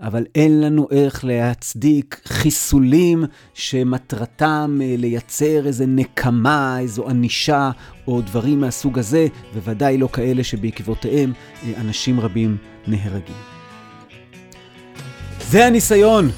[0.00, 7.70] אבל אין לנו איך להצדיק חיסולים שמטרתם אה, לייצר איזה נקמה, איזו ענישה
[8.06, 12.56] או דברים מהסוג הזה, וודאי לא כאלה שבעקבותיהם אה, אנשים רבים
[12.86, 13.36] נהרגים.
[15.40, 16.30] זה הניסיון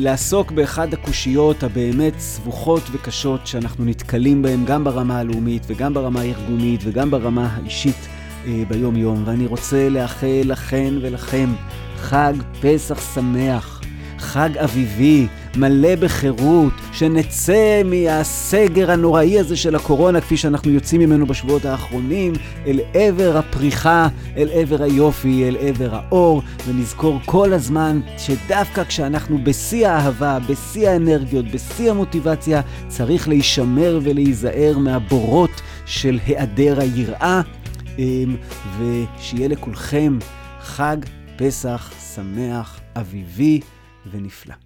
[0.00, 6.80] לעסוק באחד הקושיות הבאמת סבוכות וקשות שאנחנו נתקלים בהן גם ברמה הלאומית וגם ברמה הארגונית
[6.84, 8.08] וגם ברמה האישית
[8.46, 9.22] אה, ביום-יום.
[9.26, 11.50] ואני רוצה לאחל לכן ולכם
[11.96, 13.80] חג פסח שמח,
[14.18, 15.26] חג אביבי,
[15.56, 22.32] מלא בחירות, שנצא מהסגר הנוראי הזה של הקורונה, כפי שאנחנו יוצאים ממנו בשבועות האחרונים,
[22.66, 29.88] אל עבר הפריחה, אל עבר היופי, אל עבר האור, ונזכור כל הזמן שדווקא כשאנחנו בשיא
[29.88, 37.40] האהבה, בשיא האנרגיות, בשיא המוטיבציה, צריך להישמר ולהיזהר מהבורות של היעדר היראה,
[37.98, 38.36] אמ,
[38.78, 40.18] ושיהיה לכולכם
[40.60, 40.96] חג
[41.36, 43.60] פסח שמח, אביבי
[44.12, 44.65] ונפלא.